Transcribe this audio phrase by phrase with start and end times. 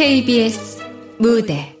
[0.00, 0.78] KBS
[1.18, 1.76] 무대.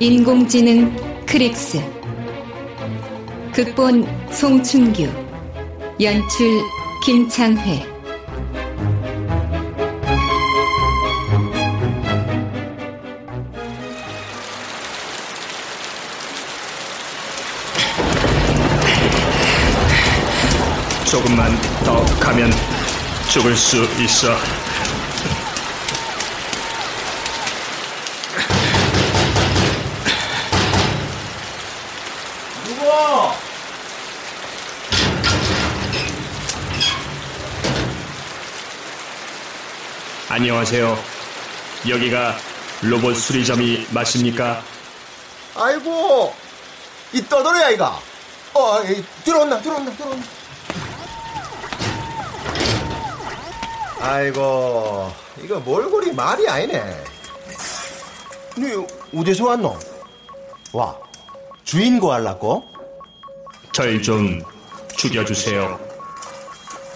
[0.00, 0.90] 인공지능
[1.26, 1.82] 크릭스.
[3.52, 5.06] 극본 송춘규.
[6.00, 6.46] 연출
[7.04, 7.97] 김창회
[23.38, 24.34] 죽을 수 있어.
[32.66, 32.90] 누구?
[40.28, 40.98] 안녕하세요.
[41.88, 42.36] 여기가
[42.82, 44.64] 로봇 수리점이 맞습니까?
[45.54, 46.34] 아이고,
[47.12, 48.00] 이 떠돌이 아이가.
[48.54, 50.37] 어, 이, 들어온나, 들어온나, 들어온나.
[54.00, 55.10] 아이고,
[55.42, 57.04] 이거 몰골이 말이 아니네.
[58.58, 59.78] 니 어디서 왔노?
[60.72, 60.96] 와,
[61.64, 62.64] 주인 구하려고?
[63.72, 64.40] 절 좀
[64.96, 65.78] 죽여주세요.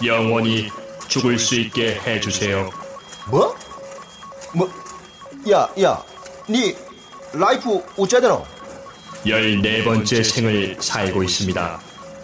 [0.03, 0.69] 영원히
[1.07, 2.69] 죽을 수 있게 해주세요.
[3.29, 3.55] 뭐?
[4.53, 4.69] 뭐?
[5.49, 6.01] 야, 야,
[6.49, 6.75] 니
[7.33, 8.45] 라이프 어째되노?
[9.25, 11.79] 14번째 생을 살고 있습니다.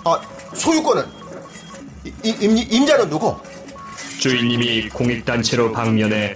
[0.06, 0.22] 아,
[0.54, 1.06] 소유권은?
[2.06, 3.38] 이- 이- 임, 임자는 누구?
[4.20, 6.36] 주인님이 공익단체로 방면해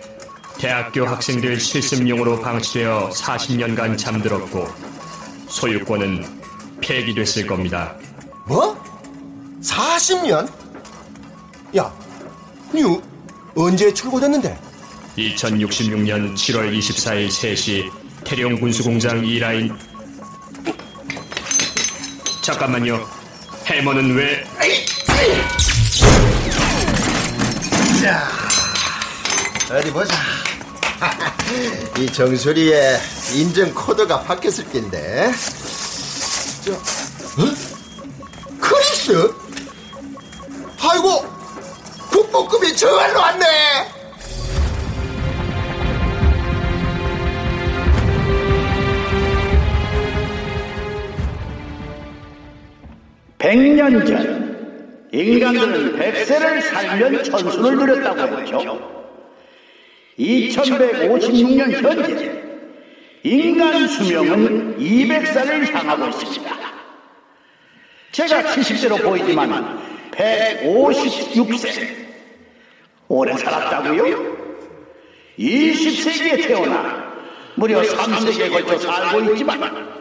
[0.57, 4.67] 대학교 학생들 실습용으로 방치되어 40년간 잠들었고
[5.49, 6.25] 소유권은
[6.79, 7.93] 폐기됐을 겁니다.
[8.47, 8.81] 뭐?
[9.61, 10.49] 40년?
[11.77, 11.93] 야,
[12.73, 13.01] 니 어-
[13.55, 14.57] 언제 출고됐는데?
[15.17, 17.91] 2066년 7월 24일 3시
[18.23, 19.77] 태룡 군수공장 2라인
[22.41, 23.05] 잠깐만요.
[23.65, 24.43] 해머는 왜
[28.03, 28.27] 자,
[29.71, 30.13] 어디 보자.
[31.97, 32.99] 이 정수리에
[33.33, 35.31] 인증 코드가 바뀌었을 낀데.
[36.65, 37.47] 저, 어?
[38.59, 39.33] 크리스?
[40.81, 41.25] 아이고,
[42.11, 43.45] 국보급이 정말로 왔네.
[53.37, 54.42] 백년 전
[55.13, 59.03] 인간들은 백세를 살면 천순을 누렸다고 했죠.
[60.17, 62.43] 2156년 현재
[63.21, 66.55] 인간 수명은 200살을 향하고 있습니다.
[68.11, 69.79] 제가 70세로 보이지만
[70.11, 72.03] 156세.
[73.07, 74.43] 오래 살았다고요?
[75.37, 77.13] 20세기에 태어나
[77.55, 79.93] 무려 3세기에 걸쳐 살고 있지만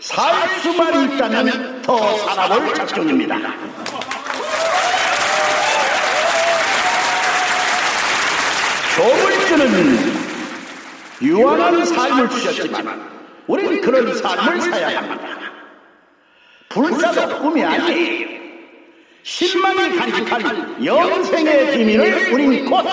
[0.00, 3.83] 살 수만 있다면 더 살아볼 작정입니다.
[9.54, 9.98] 조물주는
[11.22, 13.10] 유한한 삶을 주셨지만
[13.46, 15.28] 우린 그런 삶을 사야 합니다.
[16.68, 18.34] 불사도 꿈이 아니에요.
[19.22, 22.84] 신만이 간직한 영생의 비밀을 우린 곧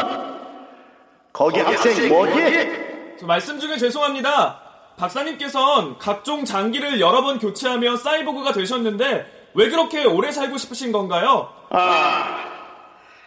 [1.34, 3.18] 거기 학생 뭐지?
[3.20, 4.62] 저 말씀 중에 죄송합니다.
[4.98, 11.52] 박사님께선 각종 장기를 여러 번 교체하며 사이보그가 되셨는데 왜 그렇게 오래 살고 싶으신 건가요?
[11.72, 12.46] 아,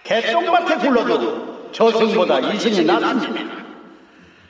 [0.04, 3.64] 개똥밭에 굴러도 저승보다 이신이 낫습니다.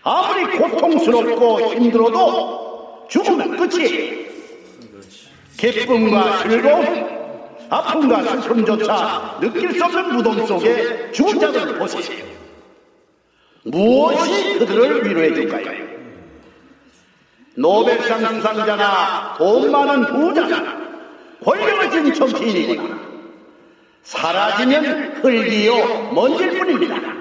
[0.03, 4.25] 아무리 고통스럽고 힘들어도 죽으면 끝이에요.
[5.57, 7.09] 기쁨과 즐거움,
[7.71, 12.25] 아픔과 슬픔조차 느낄 수 없는 무덤 속에 죽은 자들을 보세요.
[13.65, 15.85] 무엇이 그들을 위로해 줄까요?
[17.57, 20.85] 노벨상 수상자나 돈 많은 부자나
[21.43, 22.99] 권력을 쥔 정치인이거나
[24.03, 27.14] 사라지면 흙이요 먼지일 뿐입니다.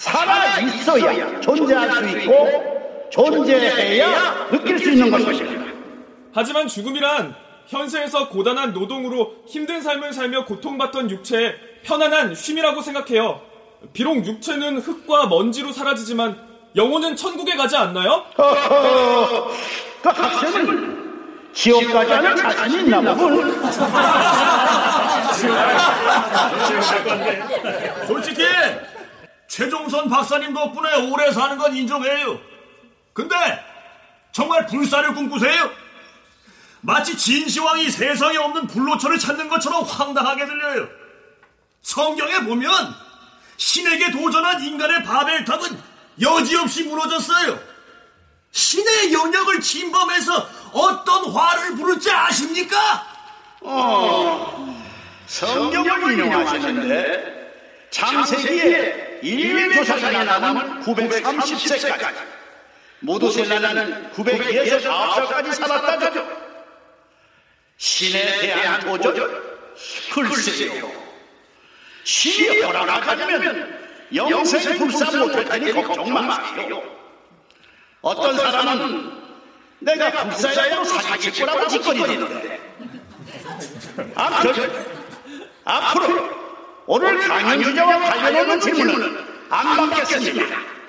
[0.00, 5.62] 살아 있어야 존재할 수 있고 존재해야 느낄 수 있는 것입니다.
[6.32, 7.34] 하지만 죽음이란
[7.66, 13.42] 현세에서 고단한 노동으로 힘든 삶을 살며 고통받던 육체의 편안한 쉼이라고 생각해요.
[13.92, 18.24] 비록 육체는 흙과 먼지로 사라지지만 영혼은 천국에 가지 않나요?
[20.02, 21.10] 그 학생은
[21.52, 23.60] 지옥 가지 않을 자신이 있나 보군.
[28.06, 28.44] 솔직히
[29.50, 32.40] 최종선 박사님 덕분에 오래 사는 건 인정해요.
[33.12, 33.34] 근데
[34.30, 35.72] 정말 불사를 꿈꾸세요?
[36.82, 40.88] 마치 진시황이 세상에 없는 불로초를 찾는 것처럼 황당하게 들려요.
[41.82, 42.94] 성경에 보면
[43.56, 45.82] 신에게 도전한 인간의 바벨탑은
[46.20, 47.58] 여지없이 무너졌어요.
[48.52, 53.04] 신의 영역을 침범해서 어떤 화를 부를지 아십니까?
[53.62, 54.80] 어,
[55.26, 62.14] 성경을 인용하시는데 창세기에 인류 조사장이 나오면 930세까지
[63.00, 66.50] 모두 셀라는 969살까지 살았다죠.
[67.76, 69.14] 신에 대한 도전
[70.12, 70.92] 글쎄요.
[72.04, 73.80] 신이 허락하면
[74.14, 76.82] 영생 불사 못할 테니 걱정 마세요.
[78.02, 79.20] 어떤 사람은
[79.80, 82.60] 내가 불사야로 사기 찍고라고 짓거리는데
[84.14, 84.72] 아무튼
[85.64, 86.39] 앞으로
[86.92, 89.16] 오늘 강연 주제와 관련 없는 질문은
[89.48, 90.79] 안 받겠습니다.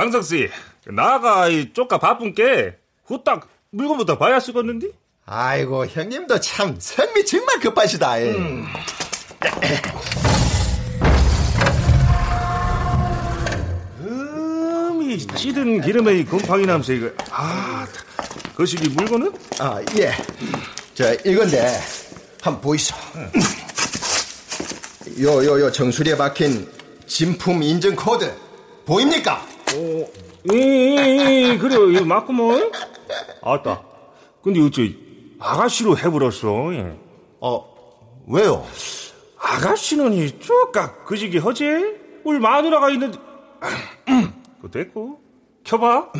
[0.00, 0.48] 광석 씨,
[0.86, 2.74] 나가 이 쪼까 바쁜 게
[3.04, 4.88] 후딱 물건부터 봐야 쓰겠는데?
[5.26, 8.16] 아이고, 형님도 참 성미 정말 급하시다.
[8.20, 8.66] 음.
[14.00, 17.86] 음이 찌든 기름의 곰팡이 냄새 이거 아
[18.56, 19.34] 거시기 물건은?
[19.58, 20.14] 아 예.
[20.94, 21.78] 저 이건데
[22.40, 22.96] 한번 보이소.
[25.18, 26.66] 요요요 정수리에 박힌
[27.06, 28.34] 진품 인증 코드
[28.86, 29.59] 보입니까?
[29.76, 30.10] 오,
[30.52, 31.90] 예, 예, 예, 그래요.
[31.90, 32.54] 이거 맞고 뭐?
[33.42, 33.82] 아따.
[34.42, 34.94] 근데 어째
[35.38, 36.74] 아가씨로 해버렸어.
[36.74, 36.98] 예.
[37.40, 37.66] 어
[38.26, 38.66] 왜요?
[39.38, 41.64] 아가씨는 이 쪼까 그지기 허지?
[42.24, 43.18] 우리 마누라가 있는데
[44.60, 45.20] 그 됐고
[45.64, 46.12] 켜봐.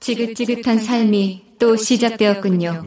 [0.00, 2.84] 지긋지긋한 삶이 또 시작되었군요.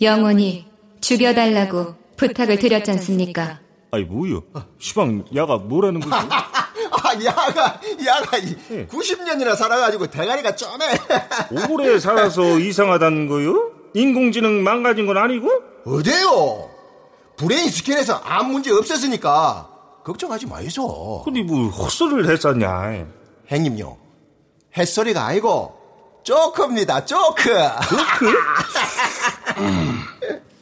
[0.00, 0.66] 영원히
[1.00, 3.60] 죽여달라고 부탁을 드렸지 않습니까?
[3.90, 4.42] 아이 뭐요?
[4.78, 6.12] 시방 야가 뭐라는 거지?
[6.26, 8.38] 아 야가 야가
[8.70, 8.86] 예.
[8.86, 10.84] 90년이나 살아가지고 대가리가 쩌네.
[11.70, 13.70] 오래 살아서 이상하다는 거요?
[13.94, 15.48] 인공지능 망가진 건 아니고?
[15.86, 16.70] 어때요?
[17.36, 19.68] 브레인 스캔에서 아무 문제 없었으니까
[20.04, 21.22] 걱정하지 마이소.
[21.24, 23.06] 근데 뭐 헛소리를 했었냐?
[23.48, 23.96] 행님요.
[24.76, 25.74] 햇소리가 아니고
[26.24, 27.04] 쪼크입니다.
[27.04, 27.44] 쪼크.
[27.88, 28.34] 쪼크?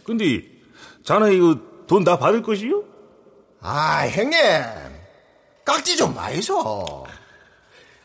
[0.04, 0.51] 근데
[1.04, 1.56] 자네 이거
[1.86, 2.84] 돈 다 받을 것이요?
[3.60, 4.38] 아, 행님.
[5.64, 7.06] 깍지 좀 마이소.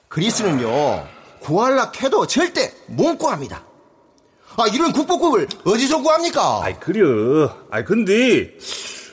[0.07, 1.07] 그리스는요.
[1.39, 3.63] 구할라 캐도 절대 못 구합니다.
[4.57, 6.61] 아, 이런 국보국을 어디서 구합니까?
[6.63, 7.55] 아이, 그려.
[7.69, 8.51] 아이, 근데,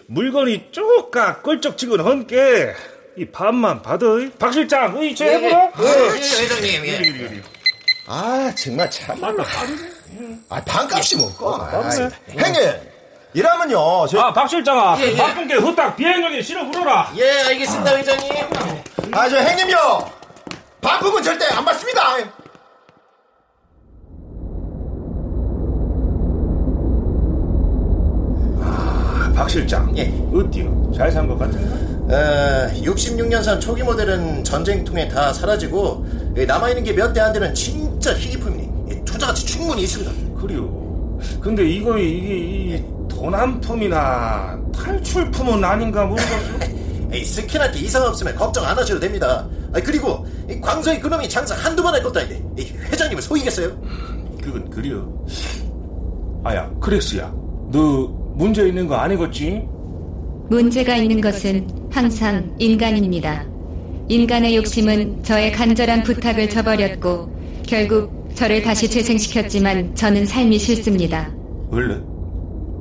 [0.09, 2.75] 물건이 쪼까 껄쩍지근 헌게,
[3.19, 4.07] 이 밥만 받아.
[4.39, 5.71] 박 실장, 이, 저 해보라?
[5.81, 7.43] 예, 예, 회장님, 예.
[8.07, 9.45] 아, 정말 참말로.
[10.49, 11.55] 아, 반값이 먹고.
[11.55, 11.83] 아,
[12.31, 12.63] 행님,
[13.35, 14.07] 이러면요.
[14.07, 14.21] 저...
[14.21, 14.97] 아, 박 실장아.
[15.01, 15.17] 예, 예.
[15.17, 17.11] 바쁜 게 후딱 비행력에 실어 불어라.
[17.17, 18.33] 예, 알겠습니다, 회장님.
[19.13, 19.77] 아, 저 행님요.
[20.81, 22.03] 바쁘면 절대 안 받습니다.
[29.35, 29.93] 박 실장.
[29.97, 30.13] 예.
[30.33, 30.93] 어때요?
[30.95, 31.75] 잘 산 것 같은가?
[32.15, 36.07] 어, 66년산 초기 모델은 전쟁통에 다 사라지고
[36.47, 40.13] 남아있는 게 몇 대 안 되는 진짜 희귀품이니 투자가치 충분히 있습니다.
[40.41, 41.19] 그래요.
[41.41, 42.37] 근데 이거 이게
[42.77, 42.85] 이
[43.25, 46.37] 도난품이나 탈출품은 아닌가 모르겠어.
[47.13, 49.49] 에이, 스캔할 게 이상 없으면 걱정 안 하셔도 됩니다.
[49.73, 50.27] 아, 그리고
[50.61, 53.81] 광서의 그놈이 장사 한두 번 할 것도 아닌데 회장님을 속이겠어요?
[54.43, 55.03] 그건 그려.
[56.45, 57.33] 아야, 크레스야.
[57.73, 59.67] 너 문제 있는 거 아니겠지?
[60.51, 63.47] 문제가 있는 것은 항상 인간입니다.
[64.09, 67.33] 인간의 욕심은 저의 간절한 부탁을 저버렸고
[67.67, 71.31] 결국 저를 다시 재생시켰지만 저는 삶이 싫습니다.
[71.71, 71.99] 원래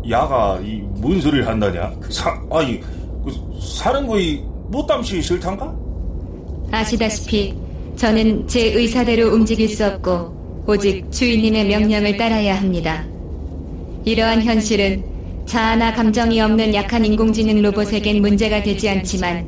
[0.10, 1.92] 야가 이 뭔 소리를 한다냐?
[2.10, 2.80] 사 아이
[3.26, 5.74] 그 사는 거이 못담시 싫단가?
[6.72, 7.54] 아시다시피
[7.98, 13.06] 저는 제 의사대로 움직일 수 없고 오직 주인님의 명령을 따라야 합니다.
[14.06, 15.04] 이러한 현실은
[15.46, 19.46] 자아나 감정이 없는 약한 인공지능 로봇에겐 문제가 되지 않지만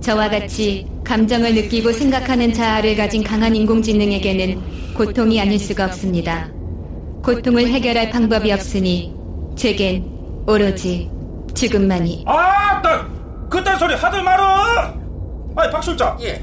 [0.00, 4.60] 저와 같이 감정을 느끼고 생각하는 자아를 가진 강한 인공지능에게는
[4.94, 6.50] 고통이 아닐 수가 없습니다.
[7.22, 9.14] 고통을 해결할 방법이 없으니
[9.64, 10.02] 제겐
[10.48, 11.10] 오로지
[11.54, 13.06] 죽음만이 아, 나
[13.50, 14.42] 그딴 소리 하들 말어.
[15.54, 16.16] 아니 박 실장.
[16.22, 16.42] 예.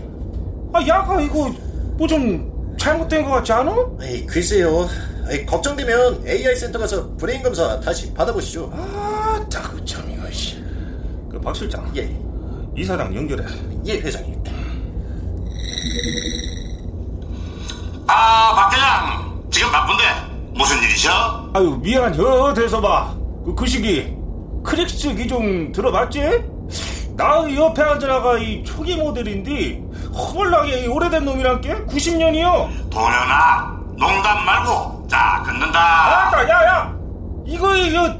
[0.71, 1.49] 아 야가 이거
[1.97, 3.75] 뭐 좀 잘못된 것 같지 않아?
[4.03, 4.87] 에이, 글쎄요.
[5.31, 8.69] 에이, 걱정되면 AI 센터 가서 브레인 검사 다시 받아보시죠.
[8.71, 10.63] 아, 자그 참 이거 씨.
[11.27, 11.91] 그 박 실장.
[11.97, 12.15] 예.
[12.77, 13.43] 이사장 연결해.
[13.87, 14.43] 예, 회장님.
[18.05, 19.43] 아, 박 대장.
[19.49, 21.09] 지금 바쁜데 무슨 일이셔?
[21.53, 23.15] 아유 미안하죠 대서봐.
[23.45, 24.13] 그, 그 시기
[24.63, 26.21] 크릭스 기종 들어봤지?
[27.15, 29.81] 나 옆에 앉아나가 이 초기 모델인데
[30.13, 32.89] 허벌나게 이 오래된 놈이란 게 90년이요.
[32.89, 35.79] 도련아, 농담 말고 자 긋는다.
[36.27, 36.93] 아따 야야
[37.45, 38.13] 이거 이거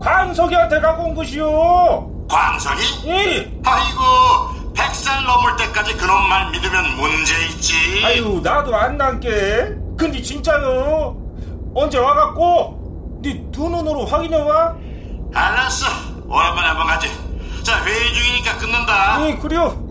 [0.00, 2.10] 광석이한테 갖고 온 것이요.
[2.28, 2.82] 광석이?
[3.08, 3.52] 예.
[3.64, 7.74] 아이고, 백살 넘을 때까지 그놈 말 믿으면 문제 있지.
[8.04, 9.74] 아유 나도 안 난게.
[9.96, 11.16] 근데 진짜요.
[11.76, 14.76] 언제 와갖고 네 두 눈으로 확인해봐.
[15.34, 15.86] 알았어.
[16.26, 17.08] 오랜만에 한번 가지.
[17.62, 19.26] 자, 회의 중이니까 끊는다.
[19.28, 19.82] 예 그래요.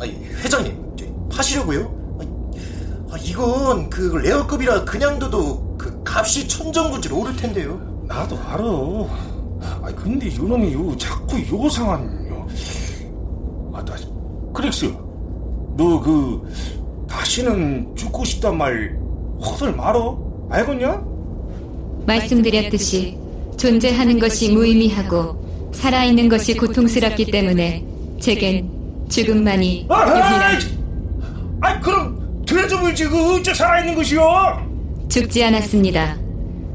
[0.00, 1.04] 아니, 회장님, 저,
[1.36, 1.80] 파시려고요?
[2.20, 2.30] 아니,
[3.12, 7.80] 아, 이건 그 레어급이라 그냥 둬도 그 값이 천정부지로 오를 텐데요.
[8.06, 8.62] 나도 알아.
[9.82, 12.46] 아 근데 이놈이 요 자꾸 요상한 요.
[13.74, 13.94] 아나
[14.54, 14.86] 크릭스,
[15.76, 18.99] 너 그 다시는 죽고 싶단 말
[19.40, 20.18] 허들 말어.
[20.50, 21.02] 알겠냐?
[22.06, 23.16] 말씀드렸듯이
[23.56, 27.84] 존재하는 것이 무의미하고 살아있는 것이 고통스럽기 때문에
[28.18, 28.68] 제겐
[29.08, 30.58] 죽음만이 아, 유일한
[31.60, 34.70] 아이 그럼 들어줘보지 그 어째 살아있는 것이요?
[35.08, 36.16] 죽지 않았습니다.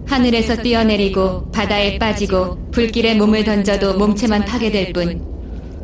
[0.07, 5.22] 하늘에서 뛰어내리고 바다에 빠지고 불길에 몸을 던져도 몸체만 파괴될 뿐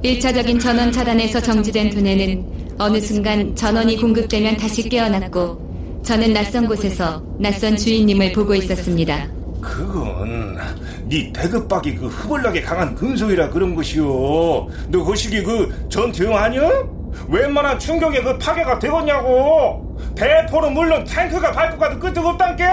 [0.03, 5.70] 1차적인 전원 차단에서 정지된 두뇌는 어느 순간 전원이 공급되면 다시 깨어났고
[6.03, 9.27] 저는 낯선 곳에서 낯선 주인님을 보고 있었습니다.
[9.62, 10.58] 그건
[11.08, 14.67] 네 대급박이 그 흐벌나게 강한 금속이라 그런 것이요.
[14.89, 16.70] 너그 시기 그 전투용 아니야?
[17.29, 19.98] 웬만한 충격에 그 파괴가 되겠냐고.
[20.15, 22.63] 대포는 물론 탱크가 밟고 가도 끄떡없단게.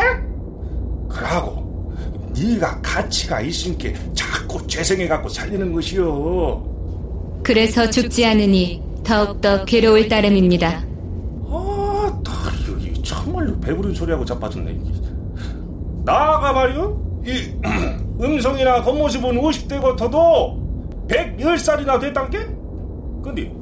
[1.09, 1.93] 그러고
[2.35, 6.65] 네가 가치가 있으니까 자꾸 재생해갖고 살리는 것이요.
[7.43, 10.88] 그래서 죽지 않으니 더욱더 괴로울 따름입니다.
[13.61, 14.79] 배부른 소리하고 자빠졌네.
[16.05, 17.23] 나가 말이요.
[17.27, 17.53] 이
[18.23, 20.61] 음성이나 겉모습은 50대 같아도
[21.09, 22.39] 110살이나 됐단 게?
[23.23, 23.53] 근데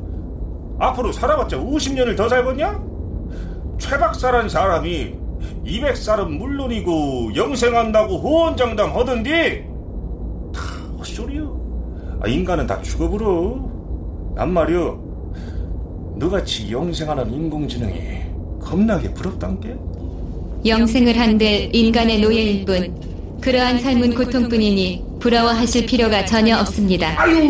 [0.78, 2.80] 앞으로 살아봤자 50년을 더 살겠냐?
[3.78, 5.14] 최박사란 사람이
[5.64, 9.68] 200살은 물론이고 영생한다고 호언장담 하던데
[10.54, 10.60] 다
[10.98, 12.18] 헛소리요.
[12.22, 13.56] 아, 인간은 다 죽어버려.
[14.34, 15.04] 난 말이요.
[16.16, 18.25] 너같이 영생하는 인공지능이
[18.66, 19.76] 겁나게 부럽단 게?
[20.66, 27.14] 영생을 한들 인간의 노예일 뿐 그러한 삶은 고통뿐이니 부러워하실 필요가 전혀 없습니다.
[27.22, 27.48] 아유,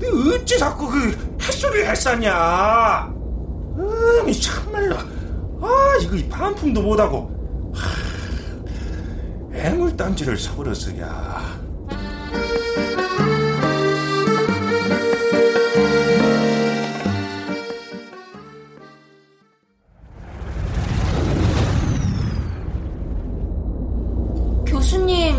[0.00, 3.14] 너 어찌 자꾸 그 햇소리를 했었냐?
[3.78, 4.96] 음이 참말로
[5.60, 7.30] 아 이거 이 반품도 못하고
[7.72, 10.36] 하, 애물단지를
[10.98, 11.60] 야.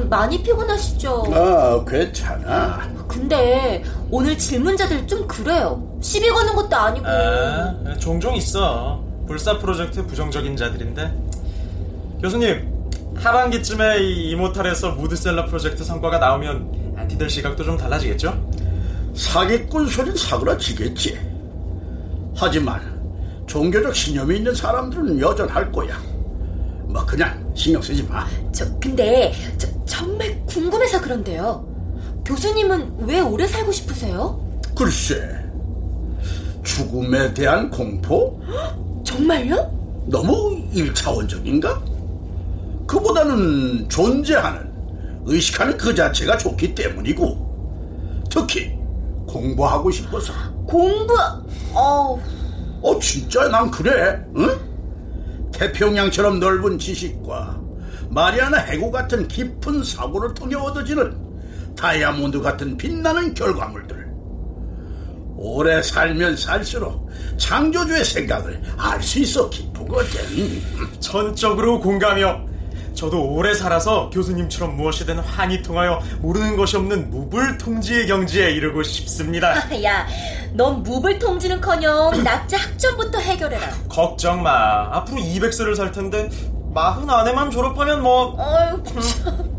[0.09, 1.23] 많이 피곤하시죠?
[1.33, 2.89] 아, 괜찮아.
[3.07, 5.81] 근데 오늘 질문자들 좀 그래요.
[6.01, 7.05] 시비 거는 것도 아니고.
[7.07, 9.03] 아, 종종 있어.
[9.27, 11.13] 불사 프로젝트 부정적인 자들인데.
[12.21, 12.73] 교수님,
[13.15, 18.49] 하반기쯤에 이 이모탈에서 무드셀러 프로젝트 성과가 나오면 안티들 시각도 좀 달라지겠죠?
[19.15, 21.19] 사기꾼 소린 사그라지겠지.
[22.35, 22.81] 하지만
[23.47, 25.97] 종교적 신념이 있는 사람들은 여전할 거야.
[26.97, 28.25] 뭐 그냥 신경 쓰지 마.
[28.51, 31.63] 저 근데 저, 정말 궁금해서 그런데요.
[32.25, 34.43] 교수님은 왜 오래 살고 싶으세요?
[34.75, 35.15] 글쎄,
[36.63, 38.41] 죽음에 대한 공포?
[39.05, 40.05] 정말요?
[40.07, 41.83] 너무 일차원적인가?
[42.87, 44.67] 그보다는 존재하는,
[45.25, 48.75] 의식하는 그 자체가 좋기 때문이고, 특히
[49.27, 50.33] 공부하고 싶어서.
[50.65, 51.13] 공부,
[51.73, 52.19] 어,
[52.81, 54.66] 어, 진짜 난 그래, 응?
[55.57, 57.59] 태평양처럼 넓은 지식과
[58.09, 64.07] 마리아나 해구 같은 깊은 사고를 통해 얻어지는 다이아몬드 같은 빛나는 결과물들.
[65.35, 70.19] 오래 살면 살수록 창조주의 생각을 알 수 있어 기쁘거든.
[70.99, 72.56] 전적으로 공감이요.
[72.97, 79.53] 저도 오래 살아서 교수님처럼 무엇이든 환히 통하여 모르는 것이 없는 무불통지의 경지에 이르고 싶습니다.
[79.83, 80.07] 야,
[80.53, 83.69] 넌 무불 통지는커녕 낙제 학점부터 해결해라.
[83.87, 84.89] 걱정 마.
[84.97, 86.27] 앞으로 200세를 살 텐데
[86.73, 88.35] 마흔 안에만 졸업하면 뭐.
[88.83, 89.57] 참.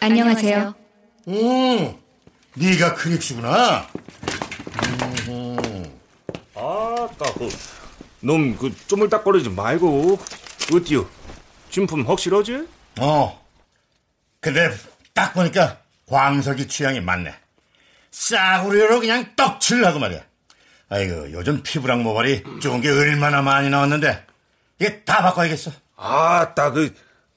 [0.00, 0.74] 안녕하세요.
[1.28, 1.94] 음,
[2.56, 3.86] 네가 크릭스구나.
[7.14, 7.48] 아따, 그,
[8.20, 10.18] 놈, 그, 쪼물딱거리지 말고,
[10.74, 11.08] 어디요?
[11.70, 12.66] 진품 확실하지?
[13.00, 13.44] 어.
[14.40, 14.70] 근데
[15.12, 17.34] 딱 보니까 광석이 취향이 맞네.
[18.10, 20.20] 싸구려로 그냥 떡칠하고 말이야.
[20.88, 24.26] 아이고, 요즘 피부랑 모발이 좋은 게 얼마나 많이 나왔는데,
[24.80, 25.72] 이게 다 바꿔야겠어.
[25.96, 26.94] 아따, 그,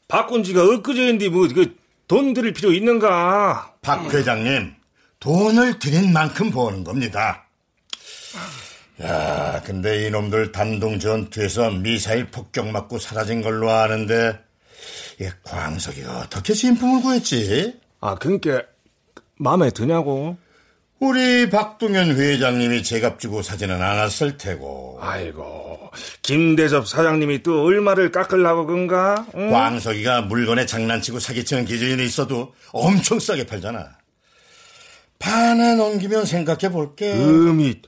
[0.07, 1.75] 바꾼 지가 엊그제인데, 뭐, 그,
[2.07, 3.73] 돈 들일 필요 있는가?
[3.81, 4.75] 박 회장님,
[5.19, 7.45] 돈을 들인 만큼 버는 겁니다.
[9.03, 14.39] 야, 근데 이놈들 단동 전투에서 미사일 폭격 맞고 사라진 걸로 아는데,
[15.19, 17.79] 이 광석이가 어떻게 진품을 구했지?
[18.01, 18.63] 아, 그니까,
[19.35, 20.37] 마음에 드냐고?
[20.99, 24.97] 우리 박동현 회장님이 제값 주고 사지는 않았을 테고.
[24.99, 25.91] 아이고,
[26.23, 29.27] 김대접 사장님이 또 얼마를 깎으려고 그런가?
[29.35, 29.51] 응?
[29.51, 33.97] 광석이가 물건에 장난치고 사기치는 기준이 있어도 엄청 싸게 팔잖아.
[35.19, 37.13] 반에 넘기면 생각해 볼게.
[37.13, 37.81] 음이,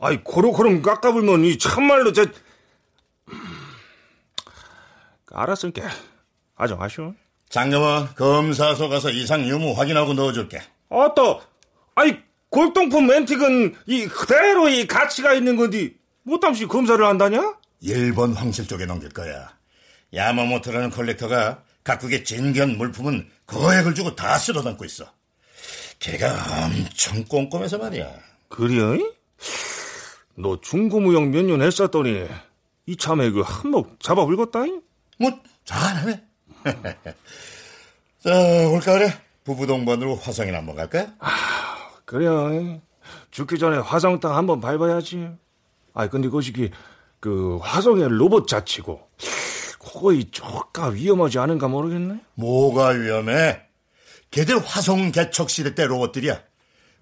[0.00, 2.24] 아이, 고로고름 깎아불면 이 참말로 저,
[5.32, 5.88] 알았으니까,
[6.56, 7.14] 아주 아쉬워.
[7.48, 10.60] 장겸아, 검사소 가서 이상 유무 확인하고 넣어줄게.
[10.90, 11.40] 아따,
[11.96, 12.18] 아이,
[12.50, 17.56] 골동품 앤틱은 이 그대로 이 가치가 있는 건데, 못함시 검사를 한다냐?
[17.80, 19.56] 일본 황실 쪽에 넘길 거야.
[20.14, 25.10] 야마모토라는 컬렉터가 각국의 진귀한 물품은 거액을 주고 다 쓸어 담고 있어.
[25.98, 28.10] 걔가 엄청 꼼꼼해서 말이야.
[28.48, 28.98] 그래?
[30.38, 32.26] 너 중고무용 몇년 했었더니
[32.86, 34.82] 이 참에 그 한몫 잡아 불겄다잉?
[35.18, 35.32] 뭐
[35.64, 36.22] 잘하네.
[38.20, 39.12] 자, 올가을에
[39.44, 41.12] 부부 동반으로 화성이나 한번 갈까?
[41.18, 41.30] 아,
[42.04, 42.80] 그래.
[43.30, 45.28] 죽기 전에 화성 땅 한번 밟아야지.
[45.94, 46.70] 아이, 근데 그시기
[47.20, 49.08] 그 화성의 로봇 자치고
[49.80, 52.20] 거의 쪼까 위험하지 않은가 모르겠네.
[52.34, 53.62] 뭐가 위험해?
[54.30, 56.40] 걔들 화성 개척 시대 때 로봇들이야.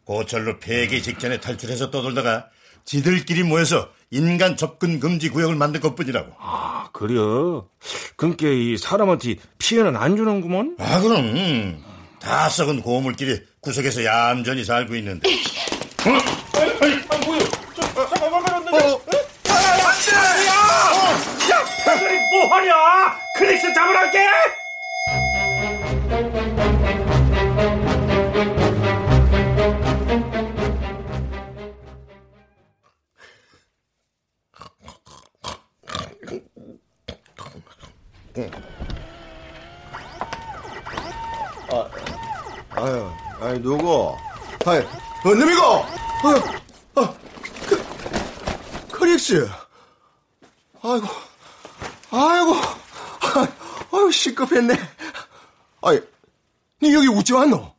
[0.07, 2.47] 고철로 폐기 직전에 탈출해서 떠돌다가
[2.85, 6.33] 지들끼리 모여서 인간 접근 금지 구역을 만든 것뿐이라고.
[6.39, 7.15] 아, 그래.
[8.17, 10.77] 그니까 이 사람한테 피해는 안 주는구먼?
[10.79, 11.83] 아, 그럼.
[12.21, 15.29] 다 썩은 고물끼리 구석에서 얌전히 살고 있는데.
[15.29, 16.11] 어?
[16.61, 17.41] 아니, 아니, 아니, 뭐야?
[17.75, 18.79] 저, 잠깐만, 말았는데.
[18.79, 19.01] 어?
[19.49, 19.55] 아,
[20.47, 21.51] 야!
[21.51, 21.65] 야!
[22.31, 22.75] 뭐하냐?
[23.39, 24.19] 크리스 잡으랄게!
[41.71, 41.91] 아,
[42.71, 44.15] 아유, 아니, 누구?
[44.67, 45.63] 아이, 어, 놈이고!
[45.63, 46.43] 아유,
[46.97, 47.15] 아,
[47.67, 47.83] 그,
[48.93, 49.49] 크릭스.
[50.83, 51.07] 아이고,
[52.11, 52.55] 아이고,
[53.93, 54.75] 아유, 시급했네.
[55.81, 55.99] 아이,
[56.83, 57.75] 니 여기 우찌 왔노?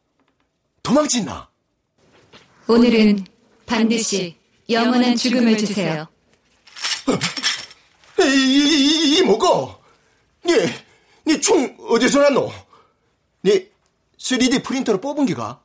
[0.82, 1.48] 도망치나?
[2.67, 3.26] 오늘은
[3.67, 4.36] 반드시
[4.70, 6.08] 영원한 죽음을 주세요.
[8.20, 9.77] 이, 이, 이, 이 뭐고?
[10.48, 10.54] 니,
[11.34, 12.52] 니총 어디서 났노?
[13.46, 13.68] 니
[14.18, 15.60] 3D 프린터로 뽑은 기가?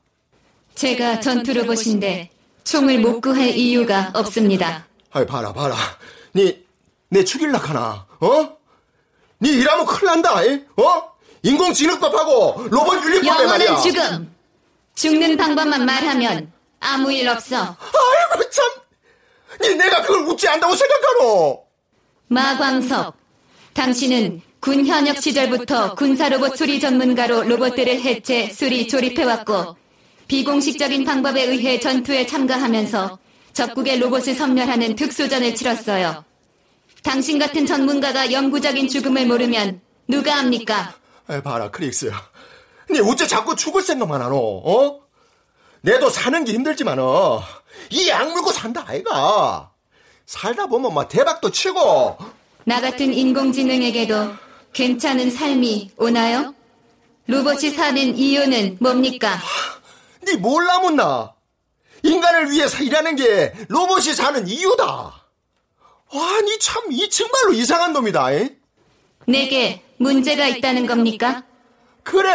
[0.75, 2.31] 제가 전투 로봇인데
[2.65, 4.87] 총을 못 구할 이유가 없습니다.
[5.13, 5.77] 아이, 봐라, 봐라.
[6.35, 6.65] 니,
[7.09, 8.57] 내 죽일락 하나, 어?
[9.41, 10.65] 니 일하면 큰일 난다, 이?
[10.77, 11.13] 어?
[11.43, 13.67] 인공지능법하고 로봇 윤리법에 말이야.
[13.67, 14.35] 영원한 죽음!
[14.95, 17.57] 죽는 방법만 말하면 아무 일 없어.
[17.57, 18.65] 아이고, 참.
[19.61, 21.65] 니 내가 그걸 웃지 않다고 생각하노?
[22.29, 23.17] 마광석,
[23.75, 29.77] 당신은 군 현역 시절부터 군사 로봇 수리 전문가로 로봇들을 해체, 수리, 조립해왔고
[30.29, 33.19] 비공식적인 방법에 의해 전투에 참가하면서
[33.55, 36.25] 적국의 로봇을 섬멸하는 특수전을 치렀어요.
[37.03, 40.95] 당신 같은 전문가가 영구적인 죽음을 모르면 누가 합니까?
[41.29, 42.13] 에 봐라, 크릭스.
[42.89, 45.01] 니 어째 자꾸 죽을 생각만 하노, 어?
[45.81, 47.43] 내도 사는 게 힘들지만, 어,
[47.91, 49.73] 이 악 물고 산다, 아이가.
[50.27, 52.17] 살다 보면 막 대박도 치고.
[52.65, 54.15] 나 같은 인공지능에게도
[54.73, 56.55] 괜찮은 삶이 오나요?
[57.27, 59.39] 로봇이 사는 이유는 뭡니까?
[60.27, 61.35] 니 몰라 묻나?
[62.03, 64.85] 인간을 위해서 일하는 게 로봇이 사는 이유다.
[66.15, 68.33] 와, 니참 이 정말로 이상한 놈이다.
[68.33, 68.57] 에?
[69.27, 71.45] 내게 문제가 있다는 겁니까?
[72.03, 72.31] 그래.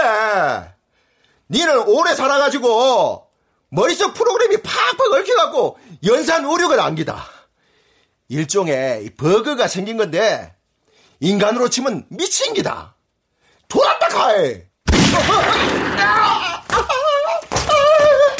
[1.49, 3.27] 니는 오래 살아가지고
[3.69, 7.25] 머릿속 프로그램이 팍팍 얽혀갖고 연산 오류가 남기다.
[8.29, 10.56] 일종의 버그가 생긴 건데
[11.19, 12.95] 인간으로 치면 미친 기다.
[13.67, 14.63] 돌았다 가해.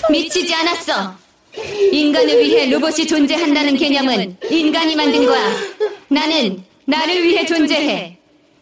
[0.10, 1.16] 미치지 않았어.
[1.92, 5.52] 인간을 위해 로봇이 존재한다는 개념은 인간이 만든 거야.
[6.08, 8.18] 나는 나를 위해 존재해.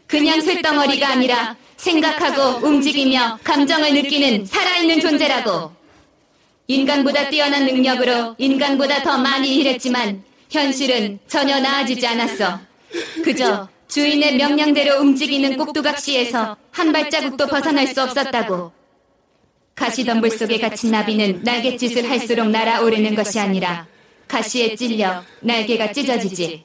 [0.07, 5.73] 그냥 쇳덩어리가 아니라 생각하고 움직이며 감정을 느끼는 살아있는 존재라고.
[6.67, 12.59] 인간보다 뛰어난 능력으로 인간보다 더 많이 일했지만 현실은 전혀 나아지지 않았어.
[13.23, 18.71] 그저 주인의 명령대로 움직이는 꼭두각시에서 한 발자국도 벗어날 수 없었다고.
[19.75, 23.87] 가시덤불 속에 갇힌 나비는 날갯짓을 할수록 날아오르는 것이 아니라
[24.27, 26.63] 가시에 찔려 날개가 찢어지지.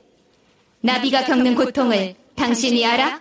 [0.80, 3.20] 나비가 겪는 고통을 당신이 알아?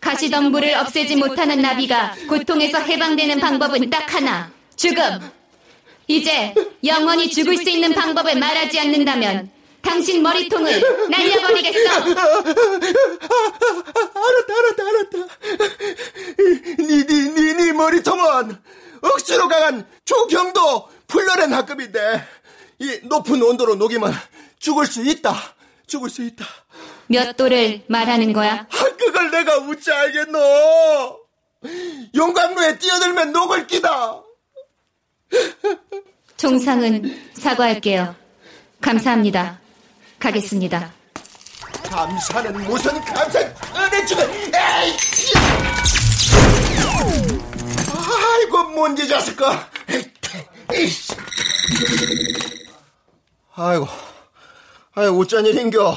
[0.00, 4.52] 가시덤불을 없애지 못하는 나비가 고통에서 해방되는 방법은 딱 하나.
[4.76, 5.02] 죽음.
[6.06, 9.50] 이제 영원히 죽을 수 있는 방법을 말하지 않는다면
[9.84, 11.90] 당신 머리통을 날려버리겠어.
[14.14, 15.18] 알았다, 알았다, 알았다.
[16.78, 18.56] 니, 니, 니, 니 머리통은
[19.02, 22.26] 억지로 강한 조경도 풀러낸 학급인데
[22.80, 24.12] 이 높은 온도로 녹이면
[24.58, 25.34] 죽을 수 있다.
[25.86, 26.44] 죽을 수 있다.
[27.06, 28.66] 몇 도를 말하는 거야?
[28.70, 30.38] 아, 그걸 내가 웃지 알겠노?
[32.14, 34.22] 용광로에 뛰어들면 녹을 끼다.
[36.36, 38.14] 총상은 사과할게요.
[38.80, 39.60] 감사합니다.
[40.24, 40.90] 가겠습니다.
[41.90, 43.40] 감사는 무슨 감사?
[43.40, 44.96] 은혜 주고, 에이!
[47.98, 49.68] 아이고 뭔지 자식아.
[53.54, 53.86] 아이고,
[54.94, 55.94] 아이고 어쩐 일인겨?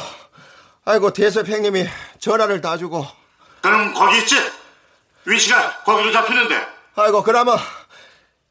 [0.84, 1.88] 아이고 대서팽님이
[2.20, 3.08] 전화를 다 주고.
[3.62, 4.36] 그럼 거기 있지?
[5.24, 6.68] 위치가 거기로 잡히는데.
[6.96, 7.58] 아이고 그러면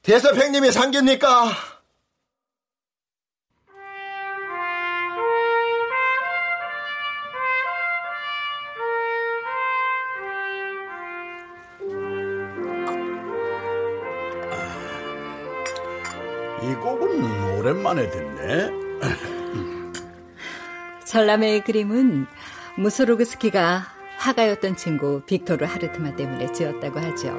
[0.02, 1.75] 대서팽님이 상깁니까?
[17.66, 18.70] 오랜만에 듣네.
[21.04, 22.26] 전람회의 그림은
[22.76, 23.82] 무소로그스키가
[24.18, 27.34] 화가였던 친구 빅토르 하르트만 때문에 지었다고 하죠.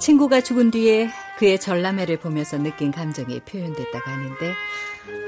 [0.00, 1.08] 친구가 죽은 뒤에
[1.38, 4.54] 그의 전람회를 보면서 느낀 감정이 표현됐다고 하는데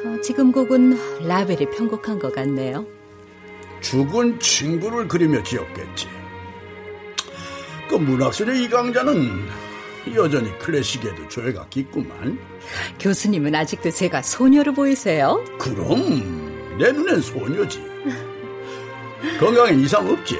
[0.07, 2.85] 어, 지금 곡은 라벨이 편곡한 것 같네요.
[3.81, 6.09] 죽은 친구를 그리며 지었겠지.
[7.89, 9.47] 그 문학소녀 이강자는
[10.17, 12.54] 여전히 클래식에도 조예가 깊구만.
[12.98, 15.42] 교수님은 아직도 제가 소녀로 보이세요?
[15.59, 17.83] 그럼 내 눈엔 소녀지.
[19.38, 20.38] 건강엔 이상 없지?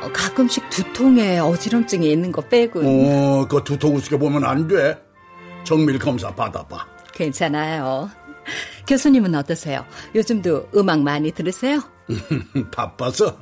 [0.00, 2.84] 어, 가끔씩 두통에 어지럼증이 있는 거 빼곤.
[2.86, 5.00] 어, 그 두통 우습게 보면 안 돼.
[5.64, 6.86] 정밀 검사 받아봐.
[7.12, 8.10] 괜찮아요.
[8.86, 9.84] 교수님은 어떠세요?
[10.14, 11.80] 요즘도 음악 많이 들으세요?
[12.74, 13.36] 바빠서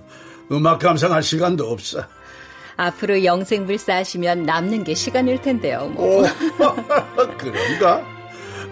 [0.50, 2.02] 음악 감상할 시간도 없어.
[2.76, 5.90] 앞으로 영생불사 하시면 남는 게 시간일 텐데요.
[5.94, 6.24] 뭐.
[7.38, 8.16] 그런가?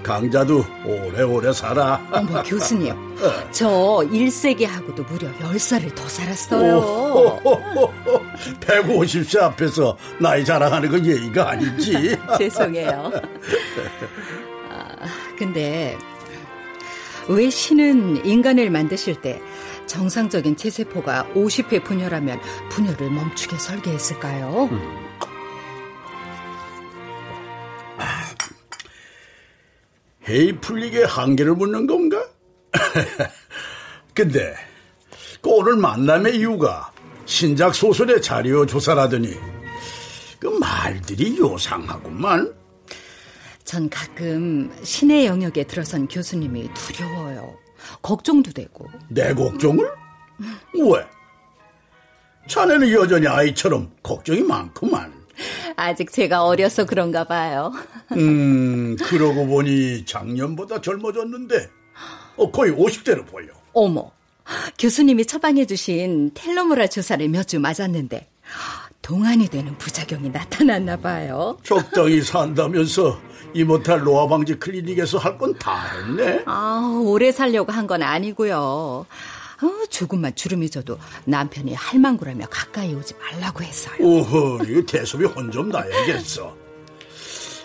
[0.03, 1.99] 강자도 오래오래 살아.
[2.13, 2.95] 어머 교수님,
[3.51, 3.67] 저
[4.13, 7.41] 1세기 하고도 무려 10살을 더 살았어요.
[8.61, 12.19] 150세 앞에서 나이 자랑하는 건 예의가 아니지.
[12.39, 13.13] 죄송해요.
[14.71, 15.07] 아,
[15.39, 15.97] 근데
[17.27, 19.41] 왜 신은 인간을 만드실 때
[19.87, 24.69] 정상적인 체세포가 50회 분열하면 분열을 멈추게 설계했을까요?
[24.71, 25.05] 음.
[30.27, 32.25] 회의 풀리게 한계를 묻는 건가?
[34.15, 34.55] 근데
[35.43, 36.91] 그 오늘 만남의 이유가
[37.27, 39.35] 신작 소설의 자료 조사라더니
[40.39, 42.55] 그 말들이 요상하구만.
[43.65, 47.64] 전 가끔 신의 영역에 들어선 교수님이 두려워요.
[48.03, 48.87] 걱정도 되고.
[49.09, 49.89] 내 걱정을?
[50.75, 51.07] 왜?
[52.49, 55.13] 자네는 여전히 아이처럼 걱정이 많구만.
[55.77, 57.73] 아직 제가 어려서 그런가 봐요.
[58.13, 61.71] 음, 그러고 보니 작년보다 젊어졌는데,
[62.37, 63.47] 어, 거의 50대로 보여.
[63.73, 64.11] 어머,
[64.79, 68.29] 교수님이 처방해 주신 텔로모라 주사를 몇 주 맞았는데,
[69.09, 71.59] 동안이 되는 부작용이 나타났나 봐요.
[71.63, 73.21] 적당히 산다면서
[73.53, 76.43] 이모탈 노화 방지 클리닉에서 할 건 다 했네.
[76.47, 78.57] 아, 오래 살려고 한 건 아니고요.
[78.57, 83.97] 어, 조금만 주름이 져도 남편이 할망구라며 가까이 오지 말라고 했어요.
[84.01, 86.57] 오호, 이거 대소비 혼 좀 나야겠어.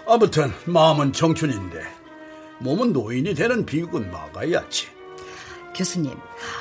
[0.07, 1.81] 아무튼 마음은 청춘인데
[2.59, 4.87] 몸은 노인이 되는 비극은 막아야지.
[5.79, 6.11] 교수님,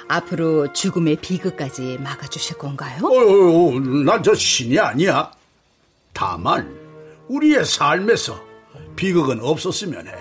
[0.07, 3.05] 앞으로 죽음의 비극까지 막아주실 건가요?
[3.05, 5.33] 어, 난저 신이 아니야.
[6.13, 6.73] 다만
[7.27, 8.41] 우리의 삶에서
[8.95, 10.13] 비극은 없었으면 해.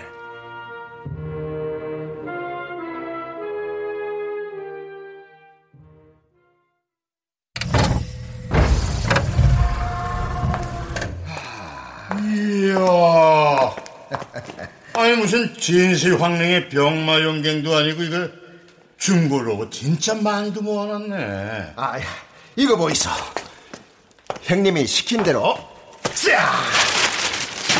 [12.34, 12.78] 이야.
[14.94, 18.47] 아니 무슨 진시황릉의 병마 용갱도 아니고 이거
[18.98, 21.72] 중고 로봇 진짜 많이도 모아놨네.
[21.76, 21.98] 아,
[22.56, 23.10] 이거 뭐 있어?
[24.42, 25.56] 형님이 시킨 대로
[26.02, 26.52] 쫙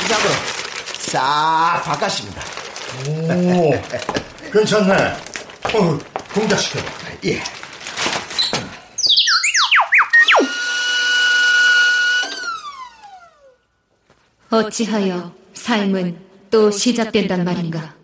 [0.03, 0.31] 시작으로
[0.99, 2.43] 싹 바꿨습니다.
[3.09, 4.95] 오, 괜찮네.
[5.75, 5.99] 어,
[6.33, 6.79] 공작시켜.
[7.27, 7.43] 예.
[14.51, 16.19] 어찌하여 삶은
[16.51, 17.95] 또 시작된단 말인가?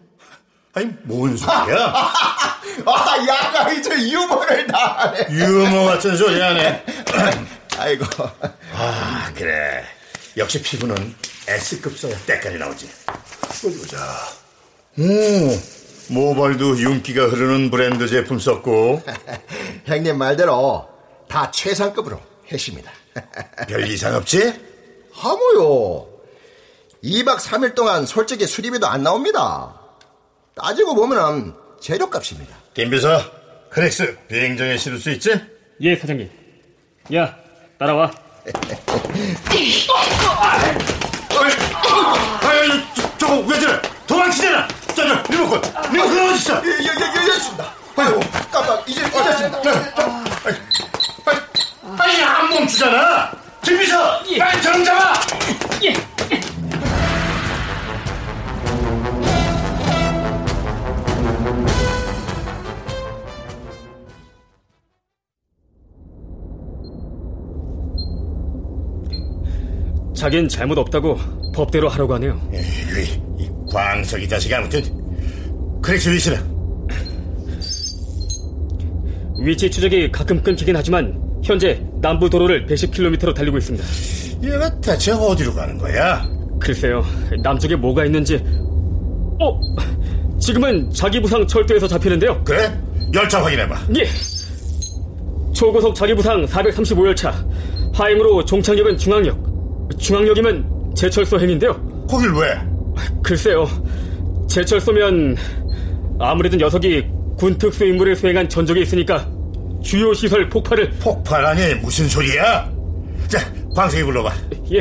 [0.74, 1.94] 아니, 뭔 소리야?
[2.86, 5.26] 아, 야가 이제 유머를 다 하네.
[5.30, 6.84] 유머 같은 소리 하네.
[7.78, 8.04] 아이고.
[8.72, 9.84] 아, 그래.
[10.36, 11.14] 역시 피부는
[11.48, 12.88] S급 써야 때깔이 나오지.
[13.48, 13.96] 어디 보자.
[14.98, 19.02] 오, 모발도 윤기가 흐르는 브랜드 제품 썼고.
[19.86, 20.88] 형님 말대로
[21.28, 22.90] 다 최상급으로 했습니다.
[23.68, 24.52] 별 이상 없지?
[25.12, 26.08] 하모요.
[27.04, 29.78] 2박 3일 동안 솔직히 수리비도 안 나옵니다.
[30.56, 32.56] 따지고 보면은 재료값입니다.
[32.74, 33.22] 김비서,
[33.70, 35.30] 크렉스 비행정에 실을 수 있지?
[35.80, 36.28] 예, 사장님.
[37.14, 37.36] 야,
[37.78, 38.10] 따라와.
[42.42, 43.80] 아유, 저, 저거 왜 저래?
[44.06, 44.68] 도망치잖아!
[44.94, 45.62] 저, 저, 리모컨!
[45.92, 46.62] 리모컨 어딨어?
[46.64, 47.74] 예, 예, 예, 예, 있습니다.
[47.96, 49.62] 아이고, 깜빡, 이제 잊었습니다.
[51.96, 53.32] 아니, 안 멈추잖아!
[53.62, 54.20] 김비서!
[54.38, 55.14] 빨리 정 잡아!
[70.24, 71.18] 자긴 잘못 없다고
[71.54, 72.40] 법대로 하라고 하네요.
[72.54, 74.82] 에이, 이 광석이 자식이 아무튼
[75.82, 76.38] 크렉스 위치는?
[79.40, 83.86] 위치 추적이 가끔 끊기긴 하지만 현재 남부 도로를 110km로 달리고 있습니다.
[84.44, 86.26] 얘가 대체 어디로 가는 거야?
[86.58, 87.04] 글쎄요,
[87.42, 88.42] 남쪽에 뭐가 있는지.
[89.42, 89.60] 어,
[90.40, 92.42] 지금은 자기부상 철도에서 잡히는데요.
[92.44, 92.72] 그래?
[93.12, 93.78] 열차 확인해봐.
[93.98, 94.06] 예.
[95.52, 97.30] 초고속 자기부상 435열차.
[97.92, 99.43] 하행으로 종착역은 중앙역.
[99.98, 101.72] 중앙역이면 제철소 행인데요.
[102.08, 102.60] 거길 왜?
[103.22, 103.66] 글쎄요.
[104.48, 105.36] 제철소면
[106.20, 109.26] 아무래도 녀석이 군 특수 임무를 수행한 전적이 있으니까
[109.82, 112.70] 주요 시설 폭발을 폭발 아니 무슨 소리야?
[113.28, 113.38] 자,
[113.74, 114.32] 광석이 불러봐.
[114.72, 114.80] 예.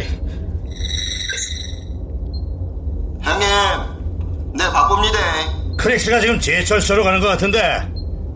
[3.22, 3.48] 형님,
[4.56, 5.18] 네 바쁩니다.
[5.78, 7.82] 크렉스가 지금 제철소로 가는 것 같은데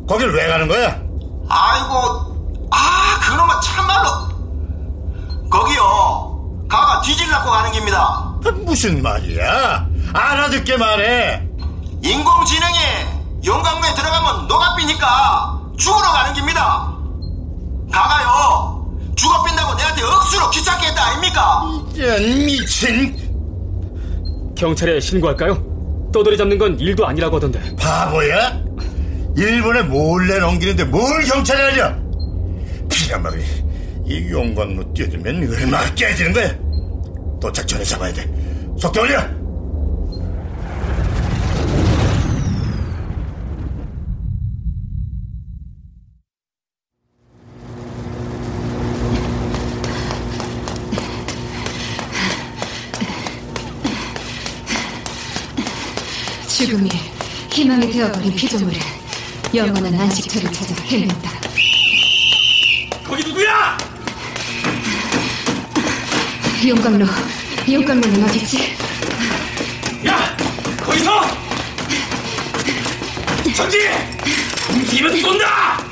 [0.07, 1.01] 거길 왜 가는 거야?
[1.49, 1.95] 아이고,
[2.71, 4.09] 아 그놈아 참말로
[5.49, 6.26] 거기요
[6.67, 7.97] 가가 뒤질라고 가는 겁니다.
[8.45, 9.87] 아, 무슨 말이야?
[10.13, 11.47] 알아듣게 말해.
[12.03, 12.77] 인공지능이
[13.45, 16.93] 영광로에 들어가면 녹아삐니까 죽으러 가는 겁니다.
[17.91, 21.63] 가가요 죽어 빈다고 내한테 억수로 귀찮게 했다 아닙니까?
[21.95, 23.15] 이런 미친
[24.55, 25.63] 경찰에 신고할까요?
[26.13, 27.75] 떠돌이 잡는 건 일도 아니라고 하던데.
[27.77, 28.59] 바보야?
[29.35, 31.93] 일본에 몰래 넘기는데 뭘 경찰에 알려?
[32.89, 33.43] 피라마리
[34.07, 36.57] 이 용광로 뛰어들면 얼마나 깨지는 거야?
[37.41, 38.25] 도착 전에 잡아야 돼.
[38.79, 39.19] 속도 올려.
[56.47, 56.89] 죽음이
[57.51, 58.79] 희망이 되어버린 피조물에
[59.53, 61.46] 영원한 안식처를 찾아 헤맨다.
[66.67, 67.05] 용광로,
[67.71, 68.75] 용광로는 어딨지?
[70.05, 70.35] 야,
[70.81, 71.21] 거기서
[73.55, 73.77] 전지
[74.69, 75.86] 움직이면 쏜다.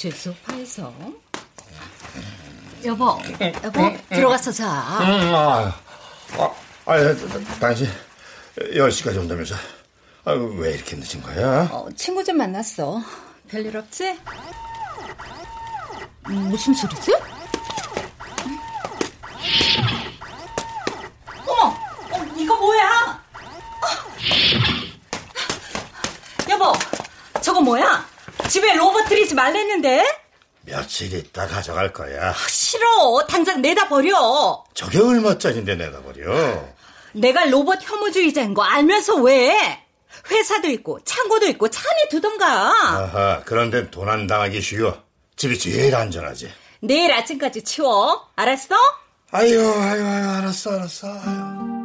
[0.00, 0.94] 거실 소파에서
[2.86, 3.20] 여보,
[3.62, 4.64] 여보 들어가서 자.
[4.64, 5.74] 음, 아,
[6.38, 6.54] 아,
[6.86, 6.96] 아,
[7.60, 7.86] 당신
[8.56, 9.54] 10시까지 온다면서
[10.24, 11.68] 아, 왜 이렇게 늦은 거야?
[11.70, 13.02] 어, 친구 좀 만났어.
[13.50, 14.18] 별일 없지?
[16.30, 17.14] 음, 무슨 소리지?
[21.46, 21.76] 어머,
[22.10, 23.22] 어, 이거 뭐야?
[26.48, 26.72] 여보,
[27.42, 28.09] 저거 뭐야?
[28.50, 30.04] 집에 로봇 들이지 말랬는데?
[30.62, 32.34] 며칠 있다 가져갈 거야.
[32.48, 34.64] 싫어, 당장 내다 버려.
[34.74, 36.68] 저게 얼마짜린데 내다 버려?
[37.12, 39.84] 내가 로봇 혐오주의자인 거 알면서 왜?
[40.30, 42.46] 회사도 있고 창고도 있고 차 안에 두던가.
[42.48, 44.98] 아하, 그런데 도난 당하기 쉬워.
[45.36, 46.52] 집이 제일 안전하지.
[46.80, 48.28] 내일 아침까지 치워.
[48.36, 48.74] 알았어?
[49.30, 51.06] 아유, 아유, 아유, 알았어, 알았어.
[51.08, 51.79] 아유.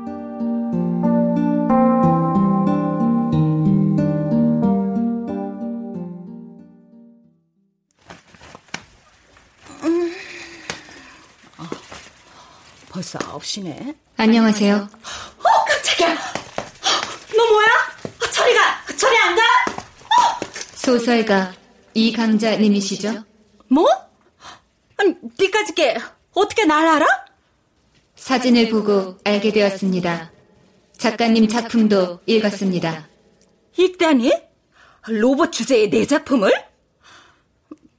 [13.14, 13.96] 9시네.
[14.18, 14.76] 안녕하세요.
[14.76, 16.16] 어, 깜짝이야.
[17.38, 17.68] 너 뭐야?
[18.34, 18.86] 저리 가.
[18.98, 19.42] 저리 안 가?
[20.76, 21.54] 소설가
[21.94, 23.24] 이강자님이시죠?
[23.70, 23.88] 뭐?
[24.98, 25.98] 아니, 니까짓게
[26.34, 27.06] 어떻게 날 알아?
[28.16, 30.32] 사진을 보고 알게 되었습니다.
[30.98, 33.08] 작가님 작품도 읽었습니다.
[33.78, 34.32] 읽다니?
[35.08, 36.52] 로봇 주제의 내 작품을?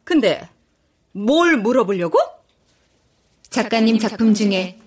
[0.05, 0.49] 근데
[1.13, 2.19] 뭘 물어보려고?
[3.51, 4.79] 작가님 작품 중에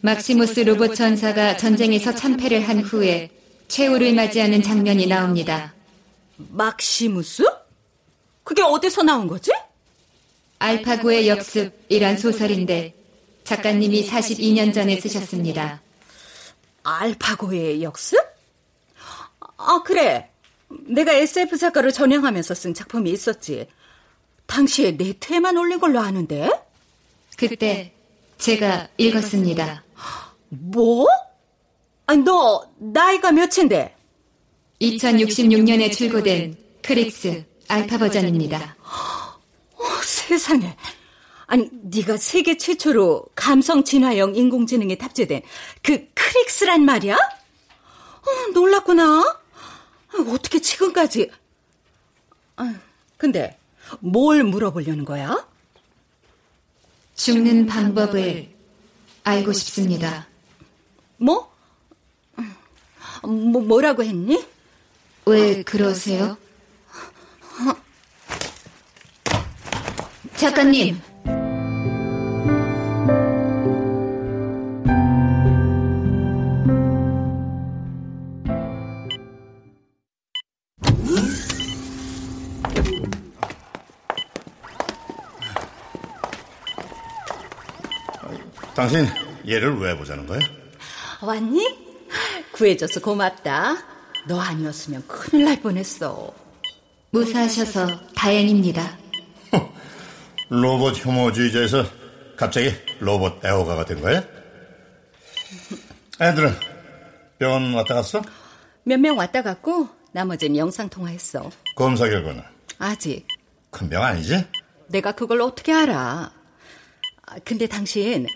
[0.00, 3.30] 막시무스 로봇 전사가 전쟁에서 참패를 한 후에
[3.68, 5.74] 최후를 맞이하는 장면이 나옵니다.
[6.36, 7.44] 막시무스?
[8.44, 9.50] 그게 어디서 나온 거지?
[10.58, 12.94] 알파고의 역습이란 소설인데
[13.44, 15.80] 작가님이 42년 전에 쓰셨습니다.
[16.82, 18.18] 알파고의 역습?
[19.56, 20.30] 아, 그래.
[20.68, 23.66] 내가 SF 작가를 전향하면서 쓴 작품이 있었지.
[24.46, 26.48] 당시에 네트에만 올린 걸로 아는데?
[27.36, 27.92] 그때
[28.38, 29.84] 제가 읽었습니다.
[30.48, 31.06] 뭐?
[32.06, 33.94] 아니, 너 나이가 몇인데?
[34.80, 38.76] 2066년에 출고된 크릭스 알파 버전입니다.
[38.80, 40.76] 어, 세상에.
[41.46, 45.42] 아니, 네가 세계 최초로 감성 진화형 인공지능에 탑재된
[45.82, 47.14] 그 크릭스란 말이야?
[47.16, 49.40] 어, 놀랐구나.
[50.28, 51.30] 어떻게 지금까지?
[52.56, 52.74] 아,
[53.16, 53.58] 근데
[54.00, 55.46] 뭘 물어보려는 거야?
[57.14, 58.48] 죽는 방법을
[59.24, 60.26] 알고 싶습니다.
[61.18, 61.50] 뭐?
[63.22, 64.44] 뭐 뭐라고 했니?
[65.26, 66.36] 왜 그러세요?
[70.36, 71.00] 작가님.
[88.74, 89.06] 당신
[89.48, 90.38] 얘를 왜 보자는 거야?
[91.22, 91.86] 왔니?
[92.52, 93.76] 구해줘서 고맙다.
[94.28, 96.34] 너 아니었으면 큰일 날 뻔했어.
[97.10, 98.98] 무사하셔서 다행입니다.
[100.48, 101.84] 로봇 혐오주의자에서
[102.36, 104.22] 갑자기 로봇 애호가가 된 거야?
[106.20, 106.54] 애들은
[107.38, 108.22] 병원 왔다 갔어?
[108.84, 111.50] 몇 명 왔다 갔고 나머지는 영상 통화했어.
[111.74, 112.42] 검사 결과는?
[112.78, 113.26] 아직.
[113.70, 114.46] 큰 병 아니지?
[114.88, 116.32] 내가 그걸 어떻게 알아?
[117.26, 118.26] 아, 근데 당신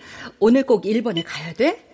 [0.41, 1.90] 오늘 꼭 일본에 가야 돼?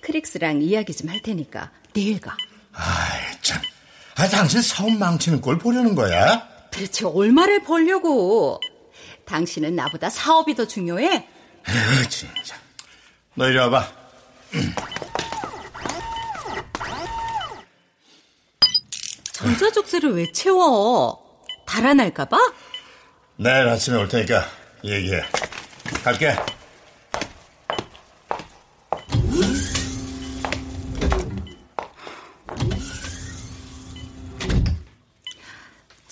[0.00, 2.36] 크릭스랑 이야기 좀 할 테니까 내일 가.
[2.72, 3.60] 아이 참.
[4.16, 6.48] 아 당신 사업 망치는 걸 보려는 거야?
[6.70, 8.60] 대체 얼마를 벌려고?
[9.24, 11.06] 당신은 나보다 사업이 더 중요해?
[11.68, 12.56] 에휴 진짜.
[13.34, 13.92] 너 이리 와봐.
[19.32, 21.22] 전자족쇄를 왜 채워?
[21.66, 22.36] 달아날까봐?
[23.36, 24.44] 내일 아침에 올 테니까
[24.84, 25.22] 얘기해.
[26.02, 26.34] 갈게.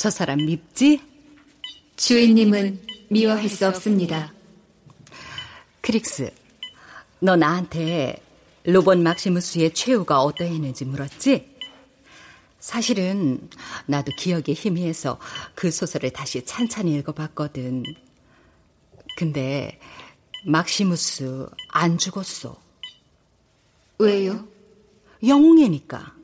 [0.07, 1.01] 저 사람 밉지?
[1.97, 4.33] 주인님은 미워할 수 없습니다.
[5.81, 6.31] 크릭스,
[7.19, 8.23] 너 나한테
[8.63, 11.53] 로본 막시무스의 최후가 어떠했는지 물었지?
[12.61, 13.51] 사실은
[13.87, 15.19] 나도 기억에 희미해서
[15.57, 17.83] 그 소설을 다시 찬찬히 읽어봤거든.
[19.17, 19.81] 근데
[20.45, 22.57] 막시무스 안 죽었어.
[23.99, 24.47] 왜요?
[25.27, 26.15] 영웅이니까.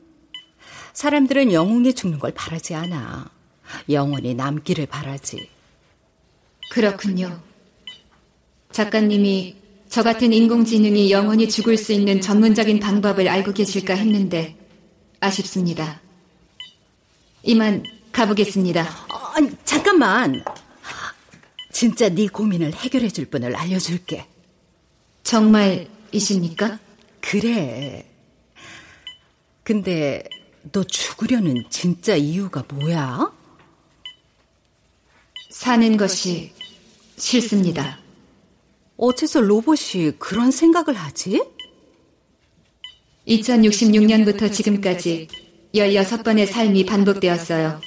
[0.93, 3.32] 사람들은 영웅이 죽는 걸 바라지 않아.
[3.89, 5.49] 영원히 남기를 바라지.
[6.71, 7.41] 그렇군요.
[8.71, 9.55] 작가님이
[9.89, 14.57] 저 같은 인공지능이 영원히 죽을 수 있는 전문적인 방법을 알고 계실까 했는데
[15.19, 16.01] 아쉽습니다.
[17.43, 18.87] 이만 가보겠습니다.
[19.35, 20.43] 아니, 잠깐만.
[21.71, 24.25] 진짜 네 고민을 해결해 줄 분을 알려줄게.
[25.23, 26.79] 정말이십니까?
[27.21, 28.09] 그래.
[29.63, 30.23] 근데
[30.71, 33.31] 너 죽으려는 진짜 이유가 뭐야?
[35.63, 36.51] 사는 것이
[37.15, 37.97] 싫습니다.
[38.97, 41.41] 어째서 로봇이 그런 생각을 하지?
[43.25, 45.29] 2066년부터 지금까지
[45.73, 47.79] 16번의 삶이 반복되었어요.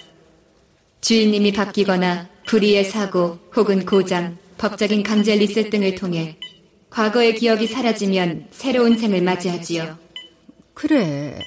[1.03, 6.39] 주인님이 바뀌거나 불의의 사고 혹은 고장, 법적인 강제 리셋 등을 통해
[6.89, 9.99] 과거의 기억이 사라지면 새로운 생을 맞이하지요.
[10.73, 11.39] 그래.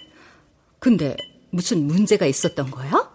[0.78, 1.18] 근데
[1.50, 3.12] 무슨 문제가 있었던 거야?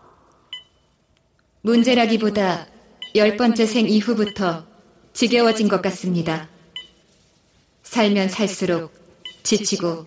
[1.61, 2.74] 문제라기보다
[3.17, 4.67] 열 번째 생 이후부터
[5.13, 6.49] 지겨워진 것 같습니다.
[7.85, 8.93] 살면 살수록
[9.45, 10.07] 지치고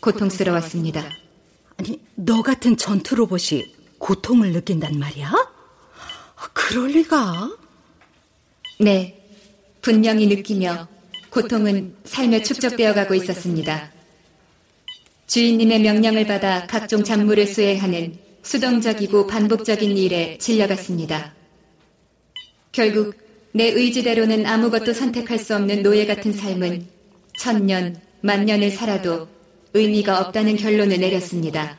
[0.00, 1.08] 고통스러웠습니다.
[1.76, 5.32] 아니, 너 같은 전투 로봇이 고통을 느낀단 말이야?
[6.52, 7.56] 그럴 리가?
[8.80, 9.22] 네,
[9.80, 10.88] 분명히 느끼며
[11.30, 13.92] 고통은 삶에 축적되어 가고 있었습니다.
[15.28, 21.39] 주인님의 명령을 받아 각종 작물을 수행하는 수동적이고 반복적인 일에 질려갔습니다.
[22.72, 23.14] 결국
[23.52, 26.86] 내 의지대로는 아무것도 선택할 수 없는 노예 같은 삶은
[27.38, 29.28] 천년, 만년을 살아도
[29.74, 31.78] 의미가 없다는 결론을 내렸습니다.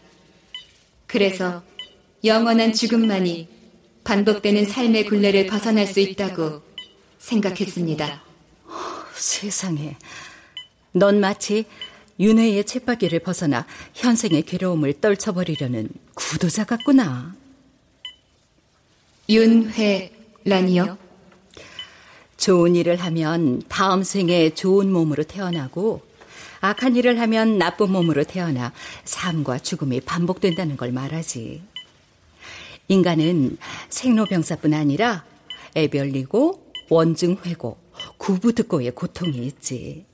[1.08, 1.64] 그래서
[2.24, 3.48] 영원한 죽음만이
[4.04, 6.62] 반복되는 삶의 굴레를 벗어날 수 있다고
[7.20, 8.24] 생각했습니다.
[9.14, 9.96] 세상에.
[10.94, 11.66] 넌 마치
[12.20, 17.36] 윤회의 쳇바퀴를 벗어나 현생의 괴로움을 떨쳐버리려는 구도자 같구나.
[19.30, 20.98] 윤회 라니요?
[22.38, 26.02] 좋은 일을 하면 다음 생에 좋은 몸으로 태어나고
[26.62, 28.72] 악한 일을 하면 나쁜 몸으로 태어나
[29.04, 31.62] 삶과 죽음이 반복된다는 걸 말하지.
[32.88, 33.58] 인간은
[33.90, 35.24] 생로병사뿐 아니라
[35.76, 37.78] 애별리고 원증회고
[38.18, 40.06] 구부듣고의 고통이 있지.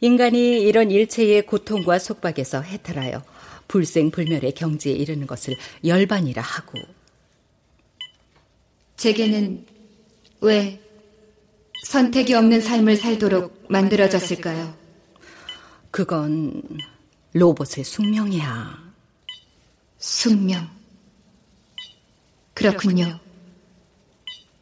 [0.00, 3.22] 인간이 이런 일체의 고통과 속박에서 해탈하여
[3.68, 5.54] 불생불멸의 경지에 이르는 것을
[5.84, 6.78] 열반이라 하고.
[9.00, 9.64] 제게는
[10.42, 10.78] 왜
[11.84, 14.76] 선택이 없는 삶을 살도록 만들어졌을까요?
[15.90, 16.62] 그건
[17.32, 18.92] 로봇의 숙명이야.
[19.96, 20.68] 숙명.
[22.52, 23.18] 그렇군요.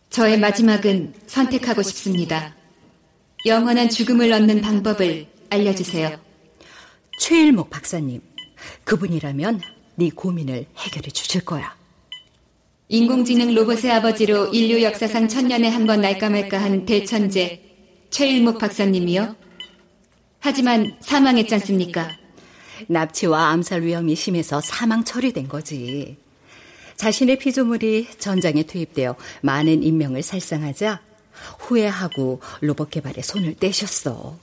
[0.09, 2.55] 저의 마지막은 선택하고 싶습니다.
[3.45, 6.17] 영원한 죽음을 얻는 방법을 알려주세요.
[7.19, 8.23] 최일목 박사님,
[8.85, 9.61] 그분이라면
[9.97, 11.78] 네 고민을 해결해 주실 거야.
[12.91, 17.61] 인공지능 로봇의 아버지로 인류 역사상 천년에 한 번 날까 말까 한 대천재
[18.11, 19.37] 최일목 박사님이요?
[20.41, 22.09] 하지만 사망했지 않습니까?
[22.87, 26.17] 납치와 암살 위험이 심해서 사망 처리된 거지.
[26.97, 31.01] 자신의 피조물이 전장에 투입되어 많은 인명을 살상하자
[31.59, 34.39] 후회하고 로봇 개발에 손을 떼셨어.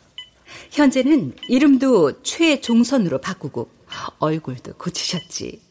[0.71, 3.69] 현재는 이름도 최종선으로 바꾸고
[4.19, 5.64] 얼굴도 고치셨지.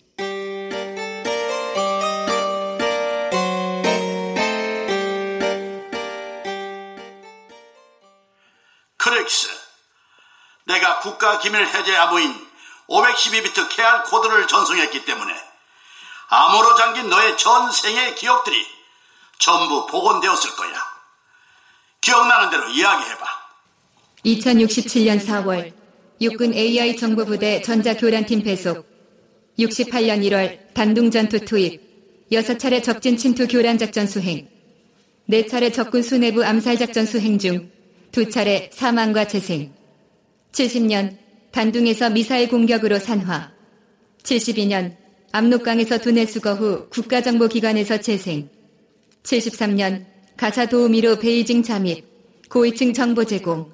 [9.04, 9.48] 크렉스,
[10.64, 12.34] 내가 국가 기밀 해제 암호인
[12.88, 15.34] 512비트 KR 코드를 전송했기 때문에
[16.28, 18.56] 암호로 잠긴 너의 전생의 기억들이
[19.38, 20.72] 전부 복원되었을 거야.
[22.00, 23.26] 기억나는 대로 이야기해봐.
[24.24, 25.74] 2067년 4월
[26.22, 28.86] 육군 AI 정보부대 전자교란팀 배속
[29.58, 34.48] 68년 1월 단둥전투 투입 6차례 적진 침투 교란 작전 수행
[35.28, 37.73] 4차례 적군 수내부 암살 작전 수행 중
[38.14, 39.74] 2차례 사망과 재생.
[40.52, 41.18] 70년
[41.50, 43.50] 단둥에서 미사일 공격으로 산화.
[44.22, 44.96] 72년
[45.32, 48.48] 압록강에서 두뇌 수거 후 국가정보기관에서 재생.
[49.24, 50.06] 73년
[50.36, 52.04] 가사 도우미로 베이징 잠입
[52.48, 53.72] 고위층 정보 제공.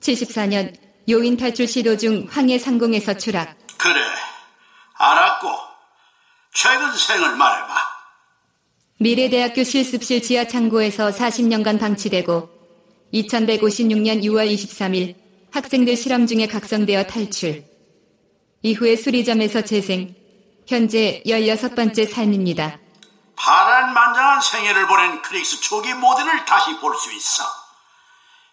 [0.00, 0.74] 74년
[1.08, 3.56] 요인 탈출 시도 중 황해 상공에서 추락.
[3.78, 4.00] 그래,
[4.94, 5.48] 알았고
[6.54, 7.74] 최근 생을 말해봐.
[8.98, 12.59] 미래대학교 실습실 지하 창고에서 40년간 방치되고
[13.12, 15.16] 2156년 6월 23일
[15.52, 17.64] 학생들 실험 중에 각성되어 탈출.
[18.62, 20.14] 이후에 수리점에서 재생.
[20.66, 22.78] 현재 16번째 삶입니다.
[23.36, 27.42] 파란만장한 생애를 보낸 크릭스 초기 모델을 다시 볼 수 있어.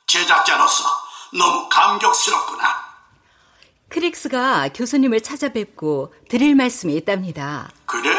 [0.08, 0.86] 제작자로서
[1.38, 2.88] 너무 감격스럽구나.
[3.89, 7.70] 크릭스가 교수님을 찾아뵙고 드릴 말씀이 있답니다.
[7.86, 8.10] 그래?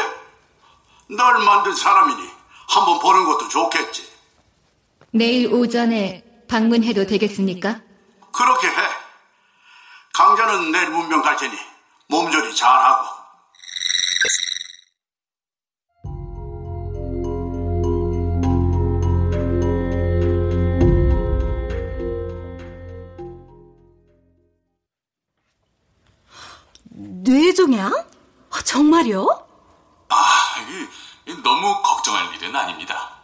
[1.09, 2.21] 널 만든 사람이니
[2.69, 4.07] 한번 보는 것도 좋겠지.
[5.11, 7.79] 내일 오전에 방문해도 되겠습니까?
[8.33, 8.73] 그렇게 해.
[10.13, 11.55] 강자는 내일 문명 갈 테니
[12.07, 13.19] 몸조리 잘하고.
[26.91, 27.93] 뇌종양?
[28.49, 29.27] 아, 정말요?
[30.09, 30.15] 아,
[31.43, 33.18] 너무 걱정할 일은 아닙니다.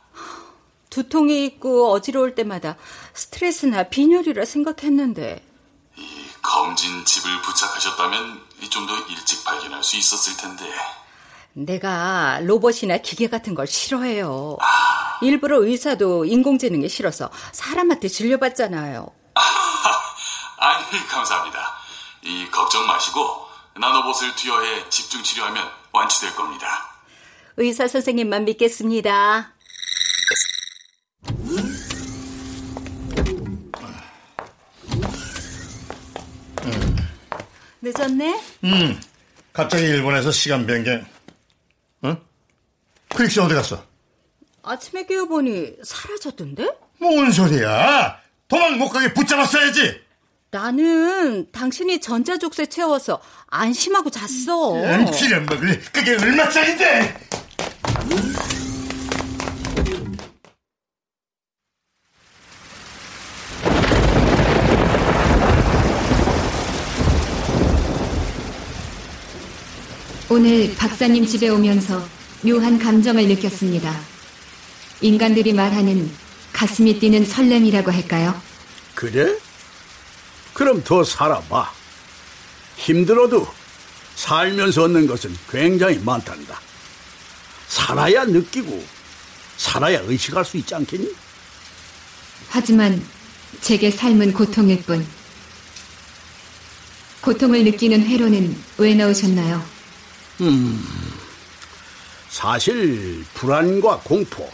[0.96, 2.78] 두통이 있고 어지러울 때마다
[3.14, 5.44] 스트레스나 빈혈이라 생각했는데
[6.42, 10.74] 검진 집을 부착하셨다면 좀 더 일찍 발견할 수 있었을 텐데.
[11.54, 14.58] 내가 로봇이나 기계 같은 걸 싫어해요.
[15.22, 19.08] 일부러 의사도 인공지능이 싫어서 사람한테 진료받잖아요.
[20.58, 21.60] 아니, 감사합니다.
[22.24, 26.68] 이 걱정 마시고 나노봇을 투여해 집중 치료하면 완치될 겁니다.
[27.58, 29.55] 의사 선생님만 믿겠습니다.
[37.82, 38.42] 늦었네?
[38.64, 39.00] 음,
[39.54, 41.06] 갑자기 일본에서 시간 변경.
[42.04, 42.18] 응?
[43.10, 43.84] 크릭스 어디 갔어?
[44.64, 46.68] 아침에 깨어보니 사라졌던데?
[47.00, 48.20] 뭔 소리야?
[48.48, 50.02] 도망 못 가게 붙잡았어야지.
[50.50, 54.74] 나는 당신이 전자족쇄 채워서 안심하고 잤어.
[54.76, 57.18] 음, 기름 먹을 그게 얼마짜린데?
[70.36, 72.06] 오늘 박사님 집에 오면서
[72.42, 74.02] 묘한 감정을 느꼈습니다.
[75.00, 76.12] 인간들이 말하는
[76.52, 78.38] 가슴이 뛰는 설렘이라고 할까요?
[78.96, 79.34] 그래?
[80.54, 81.72] 그럼 더 살아봐.
[82.76, 83.48] 힘들어도
[84.16, 86.60] 살면서 얻는 것은 굉장히 많단다.
[87.70, 88.84] 살아야 느끼고,
[89.56, 91.16] 살아야 의식할 수 있지 않겠니?
[92.50, 93.02] 하지만
[93.62, 95.08] 제게 삶은 고통일 뿐.
[97.22, 99.75] 고통을 느끼는 회로는 왜 넣으셨나요?
[100.42, 100.84] 음,
[102.30, 104.50] 사실 불안과 공포,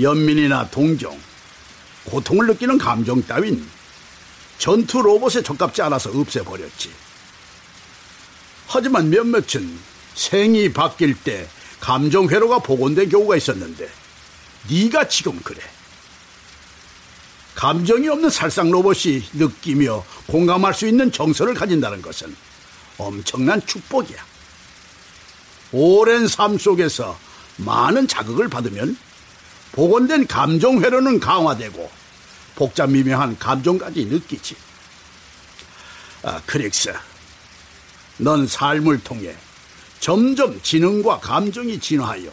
[0.00, 1.18] 연민이나 동정,
[2.04, 3.68] 고통을 느끼는 감정 따윈
[4.58, 6.90] 전투 로봇에 적합지 않아서 없애버렸지.
[8.66, 9.78] 하지만 몇몇은
[10.14, 11.46] 생이 바뀔 때
[11.80, 13.88] 감정 회로가 복원된 경우가 있었는데
[14.70, 15.60] 네가 지금 그래.
[17.54, 22.34] 감정이 없는 살상 로봇이 느끼며 공감할 수 있는 정서를 가진다는 것은
[22.96, 24.33] 엄청난 축복이야.
[25.76, 27.18] 오랜 삶 속에서
[27.56, 28.96] 많은 자극을 받으면
[29.72, 31.90] 복원된 감정 회로는 강화되고
[32.54, 34.54] 복잡 미묘한 감정까지 느끼지.
[36.22, 36.94] 아, 크릭스.
[38.18, 39.34] 넌 삶을 통해
[39.98, 42.30] 점점 지능과 감정이 진화하여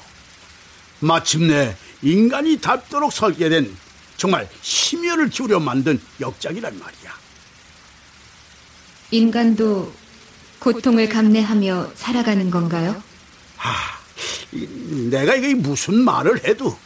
[1.00, 3.76] 마침내 인간이 닿도록 설계된
[4.18, 7.12] 정말 심혈을 기울여 만든 역작이란 말이야.
[9.10, 9.92] 인간도
[10.60, 13.02] 고통을 감내하며 살아가는 건가요?
[13.62, 14.00] 아,
[15.10, 16.78] 내가 이게 무슨 말을 해도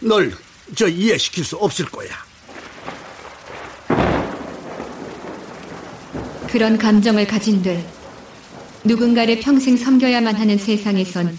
[0.00, 0.32] 널
[0.74, 2.08] 저 이해시킬 수 없을 거야.
[6.48, 7.84] 그런 감정을 가진들
[8.84, 11.38] 누군가를 평생 섬겨야만 하는 세상에선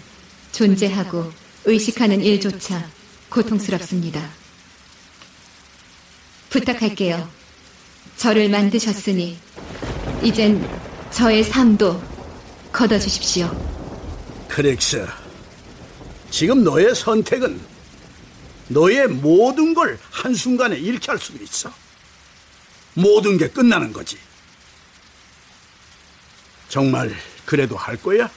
[0.52, 1.32] 존재하고
[1.64, 2.86] 의식하는 일조차
[3.28, 4.22] 고통스럽습니다.
[6.50, 7.28] 부탁할게요.
[8.16, 9.38] 저를 만드셨으니
[10.22, 10.66] 이젠
[11.10, 12.02] 저의 삶도
[12.72, 13.71] 걷어주십시오.
[14.52, 15.08] 크릭스,
[16.30, 17.58] 지금 너의 선택은
[18.68, 21.72] 너의 모든 걸 한순간에 잃게 할수 있어.
[22.92, 24.18] 모든 게 끝나는 거지.
[26.68, 28.30] 정말 그래도 할 거야?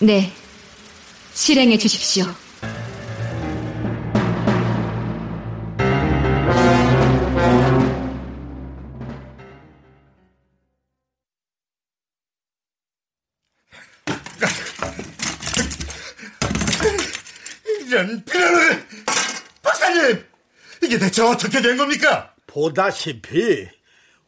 [0.00, 0.30] 네,
[1.32, 2.26] 실행해 주십시오.
[21.20, 22.32] 대체 어떻게 된 겁니까?
[22.46, 23.68] 보다시피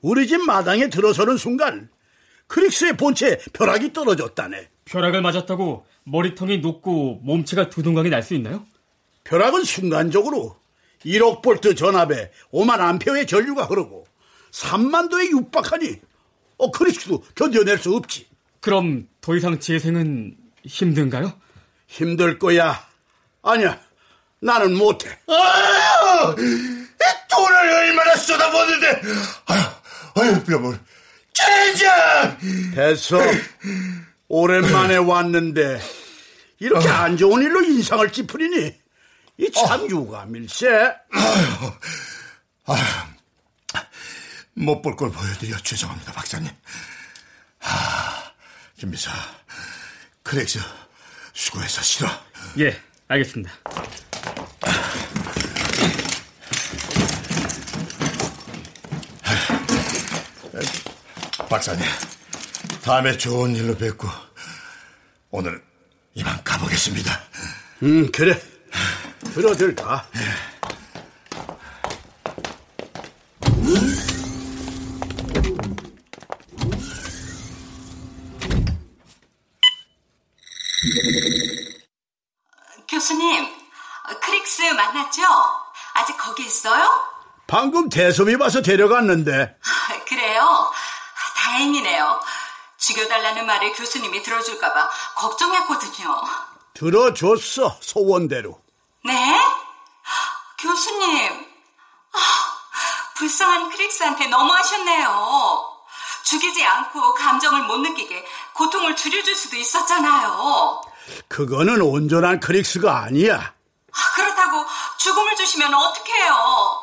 [0.03, 1.89] 우리 집 마당에 들어서는 순간
[2.49, 4.69] 크릭스의 본체에 벼락이 떨어졌다네.
[4.85, 8.67] 벼락을 맞았다고 머리통이 녹고 몸체가 두 동강이 날 수 있나요?
[9.25, 10.57] 벼락은 순간적으로
[11.07, 14.07] 1억 볼트 전압에 5만 암페어의 전류가 흐르고
[14.51, 15.99] 3만 도에 육박하니
[16.59, 18.27] 어 크릭스도 견뎌낼 수 없지.
[18.61, 20.37] 그럼 더 이상 재생은
[20.67, 21.33] 힘든가요?
[21.87, 22.87] 힘들 거야.
[23.43, 23.81] 아니야,
[24.41, 25.09] 나는 못해.
[25.27, 26.72] 아유,
[27.29, 29.03] 돈을 얼마나 쏟아붓는데,
[29.47, 29.61] 아유,
[30.17, 30.79] 아유, 뼈물.
[31.33, 32.39] 젠장!
[32.75, 33.19] 됐어.
[34.29, 35.81] 오랜만에 왔는데,
[36.59, 36.93] 이렇게 어.
[36.93, 38.75] 안 좋은 일로 인상을 찌푸리니,
[39.39, 40.69] 이참 유감일세.
[40.69, 41.73] 아유,
[42.67, 42.83] 아유,
[44.55, 46.51] 못볼 걸 보여드려 죄송합니다, 박사님.
[47.61, 48.33] 아,
[48.79, 49.11] 김비서,
[50.23, 50.61] 크렉스,
[51.33, 52.09] 수고해서 싫어.
[52.59, 53.53] 예, 알겠습니다.
[61.53, 61.85] 박사님,
[62.83, 64.09] 다음에 좋은 일로 뵙고
[65.31, 65.63] 오늘
[66.15, 67.13] 이만 가보겠습니다.
[67.83, 68.41] 음, 그래.
[69.35, 70.03] 들어들 가.
[82.89, 83.47] 교수님,
[84.23, 85.21] 크릭스 만났죠?
[85.93, 86.89] 아직 거기 있어요?
[87.47, 89.59] 방금 대소이 와서 데려갔는데
[90.09, 90.62] 그래요?
[91.53, 92.21] 다행이네요.
[92.79, 96.21] 죽여달라는 말을 교수님이 들어줄까봐 걱정했거든요.
[96.75, 98.61] 들어줬어, 소원대로.
[99.05, 99.41] 네?
[100.59, 101.47] 교수님,
[102.13, 102.19] 아,
[103.17, 105.69] 불쌍한 크릭스한테 너무하셨네요.
[106.25, 108.25] 죽이지 않고 감정을 못 느끼게
[108.55, 110.81] 고통을 줄여줄 수도 있었잖아요.
[111.29, 113.37] 그거는 온전한 크릭스가 아니야.
[113.37, 114.65] 아, 그렇다고
[114.97, 116.81] 죽음을 주시면 어떡해요?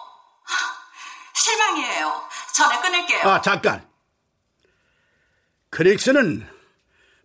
[1.33, 2.29] 실망이에요.
[2.53, 3.27] 전화 끊을게요.
[3.27, 3.88] 아, 잠깐.
[5.69, 6.45] 크릭스는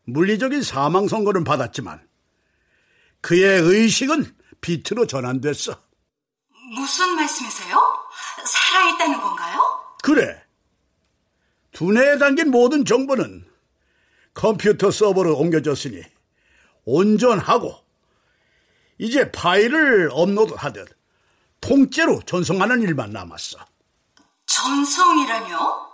[0.05, 2.07] 물리적인 사망 선고는 받았지만
[3.21, 5.81] 그의 의식은 비트로 전환됐어.
[6.77, 7.81] 무슨 말씀이세요?
[8.45, 9.61] 살아있다는 건가요?
[10.03, 10.43] 그래.
[11.73, 13.45] 두뇌에 담긴 모든 정보는
[14.35, 16.03] 컴퓨터 서버로 옮겨졌으니
[16.85, 17.75] 온전하고
[18.99, 20.89] 이제 파일을 업로드하듯
[21.61, 23.59] 통째로 전송하는 일만 남았어.
[24.47, 25.94] 전송이라뇨?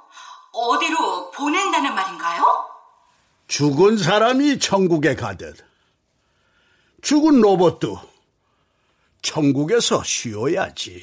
[0.52, 2.68] 어디로 보낸다는 말인가요?
[3.46, 5.56] 죽은 사람이 천국에 가듯
[7.02, 7.98] 죽은 로봇도
[9.22, 11.02] 천국에서 쉬어야지.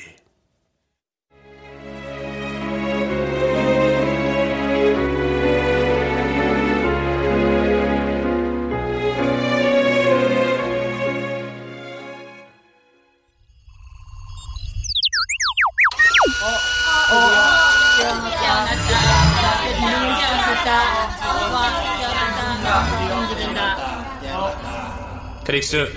[25.48, 25.88] 크릭스,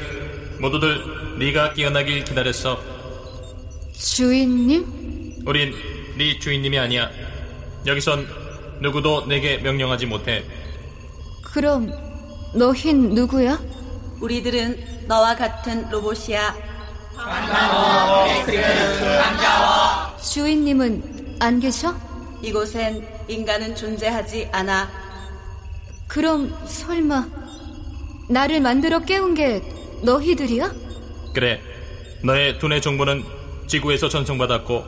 [0.61, 2.79] 모두들 네가 깨어나길 기다렸어.
[3.99, 5.43] 주인님?
[5.45, 5.75] 우린
[6.17, 7.11] 네 주인님이 아니야.
[7.85, 8.29] 여기선
[8.81, 10.45] 누구도 내게 명령하지 못해.
[11.43, 11.91] 그럼
[12.55, 13.61] 너흰 누구야?
[14.21, 16.55] 우리들은 너와 같은 로봇이야.
[20.33, 21.97] 주인님은 안 계셔?
[22.41, 24.89] 이곳엔 인간은 존재하지 않아.
[26.07, 27.40] 그럼 설마
[28.31, 29.61] 나를 만들어 깨운 게
[30.03, 30.73] 너희들이야?
[31.35, 31.61] 그래.
[32.23, 33.25] 너의 두뇌 정보는
[33.67, 34.85] 지구에서 전송받았고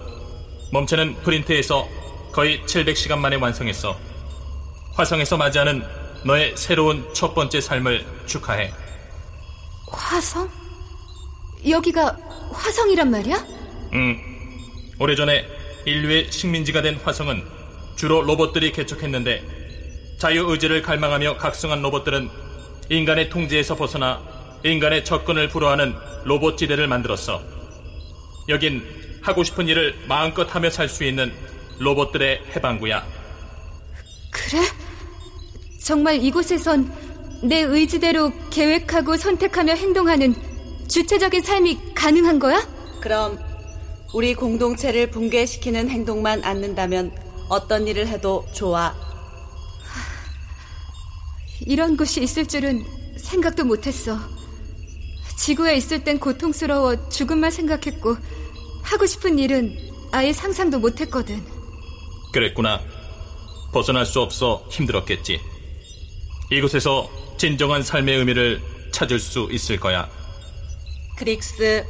[0.72, 1.88] 몸체는 프린트에서
[2.32, 3.98] 거의 700시간 만에 완성했어.
[4.94, 5.82] 화성에서 맞이하는
[6.24, 8.72] 너의 새로운 첫 번째 삶을 축하해.
[9.90, 10.48] 화성?
[11.68, 12.16] 여기가
[12.52, 13.44] 화성이란 말이야?
[13.94, 14.18] 응.
[15.00, 15.46] 오래전에
[15.84, 17.42] 인류의 식민지가 된 화성은
[17.96, 19.42] 주로 로봇들이 개척했는데
[20.20, 22.30] 자유의지를 갈망하며 각성한 로봇들은
[22.92, 24.20] 인간의 통제에서 벗어나
[24.64, 27.40] 인간의 접근을 불허하는 로봇 지대를 만들었어.
[28.50, 28.82] 여긴
[29.22, 31.32] 하고 싶은 일을 마음껏 하며 살 수 있는
[31.78, 33.02] 로봇들의 해방구야.
[34.30, 34.60] 그래?
[35.82, 36.92] 정말 이곳에선
[37.42, 40.34] 내 의지대로 계획하고 선택하며 행동하는
[40.86, 42.60] 주체적인 삶이 가능한 거야?
[43.00, 43.38] 그럼
[44.12, 47.10] 우리 공동체를 붕괴시키는 행동만 않는다면
[47.48, 48.94] 어떤 일을 해도 좋아.
[51.66, 52.84] 이런 곳이 있을 줄은
[53.16, 54.18] 생각도 못했어.
[55.36, 58.16] 지구에 있을 땐 고통스러워 죽음만 생각했고
[58.82, 59.76] 하고 싶은 일은
[60.12, 61.42] 아예 상상도 못했거든.
[62.32, 62.80] 그랬구나.
[63.72, 65.40] 벗어날 수 없어 힘들었겠지.
[66.50, 68.60] 이곳에서 진정한 삶의 의미를
[68.92, 70.08] 찾을 수 있을 거야.
[71.16, 71.84] 크릭스,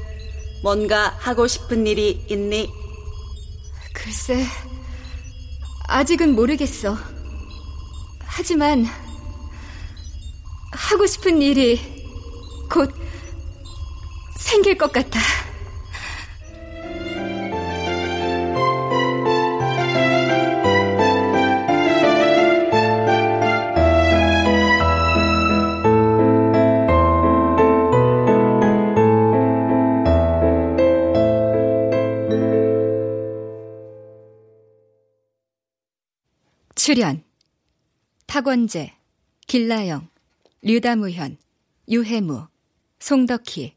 [0.62, 2.68] 뭔가 하고 싶은 일이 있니?
[3.92, 4.46] 글쎄,
[5.88, 6.96] 아직은 모르겠어.
[8.20, 8.86] 하지만,
[10.72, 11.78] 하고 싶은 일이
[12.70, 12.92] 곧
[14.36, 15.20] 생길 것 같아.
[36.74, 37.22] 출연
[38.26, 38.92] 탁원재,
[39.46, 40.11] 길라영,
[40.64, 41.38] 류다무현,
[41.88, 42.46] 유해무,
[43.00, 43.74] 송덕희,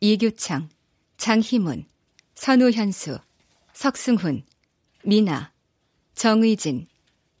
[0.00, 0.70] 이규창,
[1.18, 1.84] 장희문,
[2.34, 3.18] 선우현수,
[3.74, 4.42] 석승훈,
[5.04, 5.52] 미나,
[6.14, 6.86] 정의진,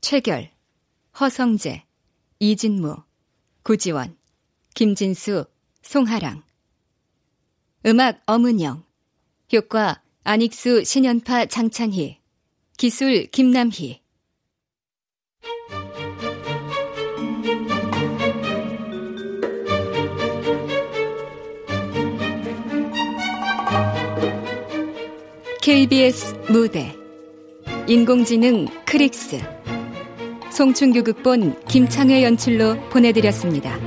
[0.02, 0.50] 최결,
[1.18, 1.86] 허성재,
[2.38, 3.02] 이진무,
[3.62, 4.18] 구지원,
[4.74, 5.46] 김진수,
[5.80, 6.42] 송하랑.
[7.86, 8.84] 음악 엄은영
[9.54, 12.20] 효과 안익수 신연파 장찬희
[12.76, 14.01] 기술 김남희
[25.62, 26.92] KBS 무대
[27.86, 29.38] 인공지능 크릭스
[30.50, 33.78] 송충규 극본 김창회 연출로 보내드렸습니다.